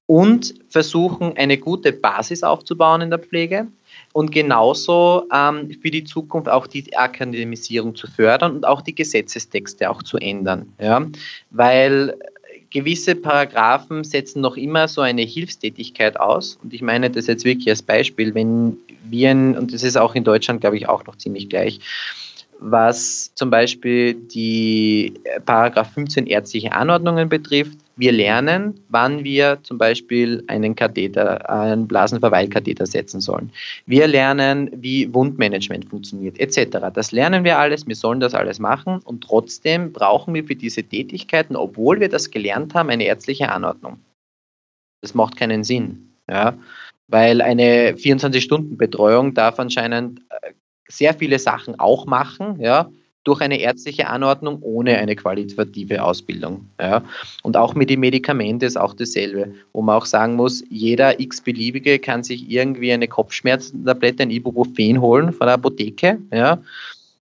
und 0.06 0.54
versuchen, 0.68 1.36
eine 1.36 1.58
gute 1.58 1.92
Basis 1.92 2.42
aufzubauen 2.42 3.02
in 3.02 3.10
der 3.10 3.18
Pflege 3.18 3.66
und 4.12 4.30
genauso 4.32 5.24
ähm, 5.34 5.70
für 5.80 5.90
die 5.90 6.04
Zukunft 6.04 6.48
auch 6.48 6.66
die 6.66 6.96
Akademisierung 6.96 7.94
zu 7.94 8.06
fördern 8.06 8.56
und 8.56 8.66
auch 8.66 8.80
die 8.80 8.94
Gesetzestexte 8.94 9.88
auch 9.90 10.02
zu 10.02 10.16
ändern. 10.18 10.72
Ja? 10.80 11.06
Weil 11.50 12.14
gewisse 12.70 13.14
Paragraphen 13.14 14.04
setzen 14.04 14.40
noch 14.40 14.56
immer 14.56 14.88
so 14.88 15.00
eine 15.00 15.22
Hilfstätigkeit 15.22 16.18
aus. 16.18 16.58
Und 16.62 16.74
ich 16.74 16.82
meine 16.82 17.10
das 17.10 17.26
jetzt 17.26 17.44
wirklich 17.44 17.68
als 17.68 17.82
Beispiel, 17.82 18.34
wenn 18.34 18.76
wir, 19.04 19.30
und 19.30 19.72
das 19.72 19.82
ist 19.82 19.96
auch 19.96 20.14
in 20.14 20.24
Deutschland, 20.24 20.60
glaube 20.60 20.76
ich, 20.76 20.88
auch 20.88 21.04
noch 21.06 21.16
ziemlich 21.16 21.48
gleich, 21.48 21.80
was 22.60 23.32
zum 23.34 23.50
Beispiel 23.50 24.14
die 24.14 25.14
Paragraph 25.46 25.92
15 25.92 26.26
ärztliche 26.26 26.72
Anordnungen 26.72 27.28
betrifft, 27.28 27.78
Wir 27.98 28.12
lernen, 28.12 28.80
wann 28.88 29.24
wir 29.24 29.58
zum 29.64 29.76
Beispiel 29.76 30.44
einen 30.46 30.76
Katheter, 30.76 31.50
einen 31.50 31.88
Blasenverweilkatheter 31.88 32.86
setzen 32.86 33.20
sollen. 33.20 33.50
Wir 33.86 34.06
lernen, 34.06 34.70
wie 34.72 35.12
Wundmanagement 35.12 35.84
funktioniert, 35.86 36.38
etc. 36.38 36.78
Das 36.94 37.10
lernen 37.10 37.42
wir 37.42 37.58
alles, 37.58 37.88
wir 37.88 37.96
sollen 37.96 38.20
das 38.20 38.34
alles 38.34 38.60
machen 38.60 39.00
und 39.04 39.24
trotzdem 39.24 39.92
brauchen 39.92 40.32
wir 40.32 40.44
für 40.44 40.54
diese 40.54 40.84
Tätigkeiten, 40.84 41.56
obwohl 41.56 41.98
wir 41.98 42.08
das 42.08 42.30
gelernt 42.30 42.72
haben, 42.74 42.88
eine 42.88 43.04
ärztliche 43.04 43.50
Anordnung. 43.50 43.98
Das 45.02 45.14
macht 45.14 45.36
keinen 45.36 45.64
Sinn. 45.64 46.14
Ja? 46.30 46.56
Weil 47.08 47.42
eine 47.42 47.94
24-Stunden-Betreuung 47.94 49.34
darf 49.34 49.58
anscheinend 49.58 50.20
äh, 50.30 50.52
sehr 50.88 51.14
viele 51.14 51.40
Sachen 51.40 51.80
auch 51.80 52.06
machen, 52.06 52.60
ja, 52.60 52.88
durch 53.28 53.42
eine 53.42 53.60
ärztliche 53.60 54.08
Anordnung 54.08 54.58
ohne 54.62 54.96
eine 54.96 55.14
qualitative 55.14 56.02
Ausbildung. 56.02 56.66
Ja. 56.80 57.04
Und 57.42 57.58
auch 57.58 57.74
mit 57.74 57.90
den 57.90 58.00
Medikamenten 58.00 58.64
ist 58.64 58.78
auch 58.78 58.94
dasselbe, 58.94 59.52
wo 59.74 59.82
man 59.82 59.96
auch 59.96 60.06
sagen 60.06 60.34
muss, 60.34 60.64
jeder 60.70 61.20
x-beliebige 61.20 61.98
kann 61.98 62.22
sich 62.24 62.50
irgendwie 62.50 62.90
eine 62.90 63.06
Kopfschmerztablette, 63.06 64.22
ein 64.22 64.30
Ibuprofen 64.30 65.02
holen 65.02 65.32
von 65.34 65.46
der 65.46 65.54
Apotheke. 65.54 66.18
Ja. 66.32 66.62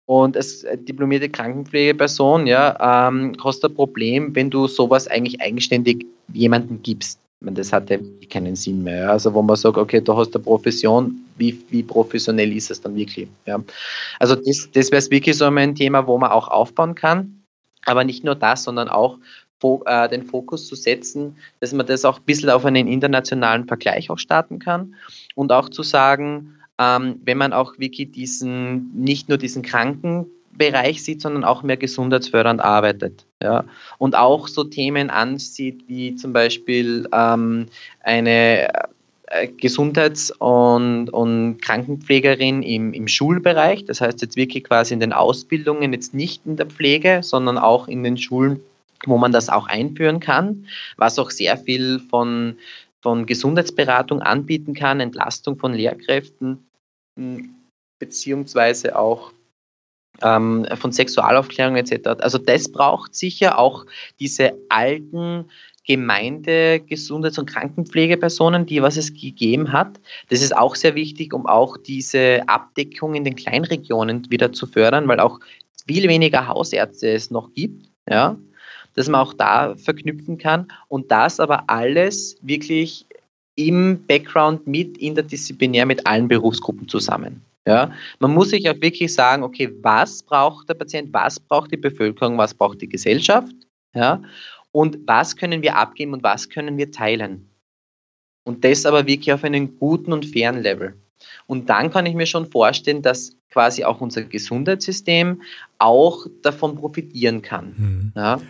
Und 0.05 0.37
als 0.37 0.63
diplomierte 0.87 1.29
Krankenpflegeperson 1.29 2.45
ja, 2.45 3.09
ähm, 3.09 3.35
hast 3.43 3.63
du 3.63 3.67
ein 3.67 3.73
Problem, 3.73 4.35
wenn 4.35 4.51
du 4.51 4.67
sowas 4.67 5.07
eigentlich 5.07 5.41
eigenständig 5.41 6.05
jemandem 6.31 6.83
gibst. 6.83 7.19
Das 7.39 7.71
hat 7.71 7.89
ja 7.89 7.97
keinen 8.29 8.55
Sinn 8.55 8.83
mehr. 8.83 9.11
Also 9.11 9.33
wo 9.33 9.41
man 9.41 9.55
sagt, 9.55 9.77
okay, 9.77 10.01
du 10.01 10.15
hast 10.17 10.35
eine 10.35 10.43
Profession, 10.43 11.23
wie, 11.37 11.59
wie 11.69 11.83
professionell 11.83 12.51
ist 12.51 12.71
es 12.71 12.81
dann 12.81 12.95
wirklich? 12.95 13.27
Ja? 13.45 13.63
Also 14.19 14.35
das, 14.35 14.69
das 14.73 14.91
wäre 14.91 15.11
wirklich 15.11 15.37
so 15.37 15.45
ein 15.45 15.75
Thema, 15.75 16.07
wo 16.07 16.17
man 16.17 16.31
auch 16.31 16.47
aufbauen 16.47 16.95
kann. 16.95 17.43
Aber 17.85 18.03
nicht 18.03 18.23
nur 18.23 18.35
das, 18.35 18.63
sondern 18.63 18.89
auch 18.89 19.19
äh, 19.85 20.09
den 20.09 20.23
Fokus 20.23 20.67
zu 20.67 20.75
setzen, 20.75 21.37
dass 21.59 21.73
man 21.73 21.85
das 21.85 22.05
auch 22.05 22.19
ein 22.19 22.25
bisschen 22.25 22.49
auf 22.49 22.65
einen 22.65 22.87
internationalen 22.87 23.67
Vergleich 23.67 24.09
auch 24.09 24.19
starten 24.19 24.59
kann 24.59 24.95
und 25.35 25.51
auch 25.51 25.69
zu 25.69 25.83
sagen, 25.83 26.57
ähm, 26.79 27.21
wenn 27.23 27.37
man 27.37 27.53
auch 27.53 27.79
wirklich 27.79 28.11
diesen, 28.11 28.91
nicht 28.93 29.29
nur 29.29 29.37
diesen 29.37 29.63
Kranken 29.63 30.27
Bereich 30.57 31.03
sieht, 31.03 31.21
sondern 31.21 31.43
auch 31.43 31.63
mehr 31.63 31.77
gesundheitsfördernd 31.77 32.61
arbeitet. 32.61 33.25
Ja? 33.41 33.65
Und 33.97 34.15
auch 34.15 34.47
so 34.47 34.63
Themen 34.63 35.09
ansieht, 35.09 35.83
wie 35.87 36.15
zum 36.15 36.33
Beispiel 36.33 37.07
ähm, 37.13 37.67
eine 38.01 38.69
äh, 39.27 39.47
Gesundheits- 39.47 40.31
und, 40.31 41.09
und 41.09 41.61
Krankenpflegerin 41.61 42.63
im, 42.63 42.93
im 42.93 43.07
Schulbereich, 43.07 43.83
das 43.85 43.99
heißt 43.99 44.21
jetzt 44.21 44.37
wirklich 44.37 44.63
quasi 44.63 44.93
in 44.93 45.01
den 45.01 45.13
Ausbildungen, 45.13 45.91
jetzt 45.93 46.13
nicht 46.13 46.45
in 46.45 46.55
der 46.55 46.65
Pflege, 46.65 47.19
sondern 47.23 47.57
auch 47.57 47.89
in 47.89 48.03
den 48.03 48.17
Schulen, 48.17 48.61
wo 49.05 49.17
man 49.17 49.33
das 49.33 49.49
auch 49.49 49.67
einführen 49.67 50.21
kann, 50.21 50.67
was 50.95 51.19
auch 51.19 51.29
sehr 51.29 51.57
viel 51.57 51.99
von, 51.99 52.57
von 53.01 53.25
Gesundheitsberatung 53.25 54.21
anbieten 54.21 54.73
kann, 54.73 55.01
Entlastung 55.01 55.57
von 55.57 55.73
Lehrkräften, 55.73 56.65
beziehungsweise 57.99 58.97
auch 58.97 59.33
ähm, 60.21 60.65
von 60.75 60.91
Sexualaufklärung 60.91 61.75
etc. 61.75 62.19
Also 62.19 62.37
das 62.37 62.71
braucht 62.71 63.15
sicher 63.15 63.57
auch 63.57 63.85
diese 64.19 64.53
alten 64.69 65.45
Gemeinde, 65.87 66.81
Gesundheits- 66.81 67.39
und 67.39 67.49
Krankenpflegepersonen, 67.49 68.65
die 68.65 68.81
was 68.81 68.97
es 68.97 69.13
gegeben 69.13 69.71
hat. 69.71 69.99
Das 70.29 70.41
ist 70.41 70.55
auch 70.55 70.75
sehr 70.75 70.95
wichtig, 70.95 71.33
um 71.33 71.45
auch 71.47 71.77
diese 71.77 72.41
Abdeckung 72.47 73.15
in 73.15 73.23
den 73.23 73.35
Kleinregionen 73.35 74.29
wieder 74.29 74.51
zu 74.51 74.67
fördern, 74.67 75.07
weil 75.07 75.21
auch 75.21 75.39
viel 75.87 76.09
weniger 76.09 76.47
Hausärzte 76.47 77.09
es 77.09 77.31
noch 77.31 77.53
gibt, 77.53 77.89
ja, 78.09 78.37
dass 78.95 79.07
man 79.07 79.21
auch 79.21 79.33
da 79.33 79.75
verknüpfen 79.77 80.37
kann 80.37 80.67
und 80.89 81.09
das 81.09 81.39
aber 81.39 81.69
alles 81.69 82.35
wirklich 82.41 83.05
im 83.55 84.05
Background 84.05 84.67
mit 84.67 84.97
interdisziplinär 84.97 85.85
mit 85.85 86.05
allen 86.05 86.27
Berufsgruppen 86.27 86.87
zusammen. 86.89 87.41
Ja, 87.67 87.91
man 88.19 88.33
muss 88.33 88.49
sich 88.49 88.69
auch 88.69 88.79
wirklich 88.81 89.13
sagen, 89.13 89.43
okay, 89.43 89.71
was 89.81 90.23
braucht 90.23 90.69
der 90.69 90.75
Patient, 90.75 91.13
was 91.13 91.39
braucht 91.39 91.71
die 91.71 91.77
Bevölkerung, 91.77 92.37
was 92.37 92.53
braucht 92.53 92.81
die 92.81 92.89
Gesellschaft, 92.89 93.53
ja, 93.93 94.21
und 94.71 94.99
was 95.05 95.35
können 95.35 95.61
wir 95.61 95.75
abgeben 95.75 96.13
und 96.13 96.23
was 96.23 96.49
können 96.49 96.77
wir 96.77 96.91
teilen. 96.91 97.49
Und 98.43 98.63
das 98.63 98.85
aber 98.85 99.05
wirklich 99.05 99.33
auf 99.33 99.43
einem 99.43 99.77
guten 99.77 100.13
und 100.13 100.25
fairen 100.25 100.61
Level. 100.61 100.95
Und 101.47 101.69
dann 101.69 101.91
kann 101.91 102.05
ich 102.05 102.15
mir 102.15 102.25
schon 102.25 102.49
vorstellen, 102.49 103.01
dass 103.01 103.35
quasi 103.49 103.83
auch 103.83 104.01
unser 104.01 104.23
Gesundheitssystem 104.23 105.41
auch 105.79 106.27
davon 106.43 106.75
profitieren 106.75 107.41
kann. 107.41 107.73
Mhm. 107.77 108.11
Ja. 108.15 108.41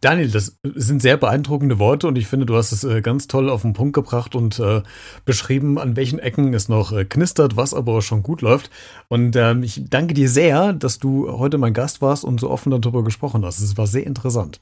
Daniel, 0.00 0.30
das 0.30 0.56
sind 0.62 1.02
sehr 1.02 1.18
beeindruckende 1.18 1.78
Worte 1.78 2.08
und 2.08 2.16
ich 2.16 2.26
finde, 2.26 2.46
du 2.46 2.56
hast 2.56 2.72
es 2.72 2.84
äh, 2.84 3.02
ganz 3.02 3.28
toll 3.28 3.50
auf 3.50 3.62
den 3.62 3.74
Punkt 3.74 3.92
gebracht 3.92 4.34
und 4.34 4.58
äh, 4.58 4.82
beschrieben, 5.26 5.78
an 5.78 5.94
welchen 5.94 6.18
Ecken 6.18 6.54
es 6.54 6.70
noch 6.70 6.92
äh, 6.92 7.04
knistert, 7.04 7.56
was 7.56 7.74
aber 7.74 8.00
schon 8.00 8.22
gut 8.22 8.40
läuft. 8.40 8.70
Und 9.08 9.36
ähm, 9.36 9.62
ich 9.62 9.82
danke 9.90 10.14
dir 10.14 10.30
sehr, 10.30 10.72
dass 10.72 10.98
du 11.00 11.30
heute 11.30 11.58
mein 11.58 11.74
Gast 11.74 12.00
warst 12.00 12.24
und 12.24 12.40
so 12.40 12.50
offen 12.50 12.70
darüber 12.70 13.04
gesprochen 13.04 13.44
hast. 13.44 13.60
Es 13.60 13.76
war 13.76 13.86
sehr 13.86 14.06
interessant. 14.06 14.60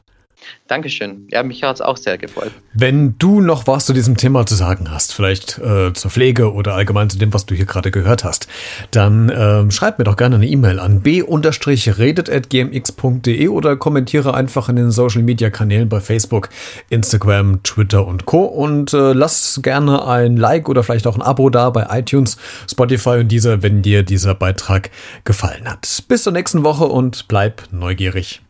Dankeschön. 0.66 1.29
Ja, 1.31 1.42
mich 1.42 1.62
hat 1.62 1.77
es 1.77 1.81
auch 1.81 1.96
sehr 1.96 2.18
gefreut. 2.18 2.53
Wenn 2.74 3.16
du 3.18 3.40
noch 3.40 3.66
was 3.66 3.87
zu 3.87 3.94
diesem 3.94 4.18
Thema 4.18 4.44
zu 4.46 4.55
sagen 4.55 4.90
hast, 4.90 5.14
vielleicht 5.14 5.57
äh, 5.59 5.94
zur 5.94 6.11
Pflege 6.11 6.53
oder 6.53 6.74
allgemein 6.74 7.09
zu 7.09 7.16
dem, 7.18 7.33
was 7.33 7.46
du 7.46 7.55
hier 7.55 7.64
gerade 7.64 7.90
gehört 7.90 8.22
hast, 8.22 8.48
dann 8.90 9.31
äh, 9.31 9.70
schreib 9.70 9.98
mir 9.98 10.05
doch 10.05 10.16
gerne 10.16 10.35
eine 10.37 10.46
E-Mail 10.46 10.79
an 10.79 11.01
b-redet.gmx.de 11.01 13.48
oder 13.48 13.77
kommentiere 13.77 14.35
einfach 14.35 14.68
in 14.68 14.77
den 14.77 14.90
Social 14.90 15.22
Media 15.22 15.48
Kanälen 15.48 15.88
bei 15.88 16.01
Facebook, 16.01 16.51
Instagram, 16.90 17.62
Twitter 17.62 18.07
und 18.07 18.27
Co. 18.27 18.44
Und 18.44 18.92
äh, 18.92 19.14
lass 19.14 19.61
gerne 19.62 20.07
ein 20.07 20.37
Like 20.37 20.68
oder 20.68 20.83
vielleicht 20.83 21.07
auch 21.07 21.16
ein 21.16 21.22
Abo 21.22 21.48
da 21.48 21.70
bei 21.70 21.87
iTunes, 21.98 22.37
Spotify 22.70 23.20
und 23.20 23.29
dieser, 23.29 23.62
wenn 23.62 23.81
dir 23.81 24.03
dieser 24.03 24.35
Beitrag 24.35 24.90
gefallen 25.24 25.66
hat. 25.68 26.05
Bis 26.09 26.24
zur 26.24 26.35
nächsten 26.35 26.62
Woche 26.62 26.85
und 26.85 27.27
bleib 27.29 27.62
neugierig. 27.72 28.42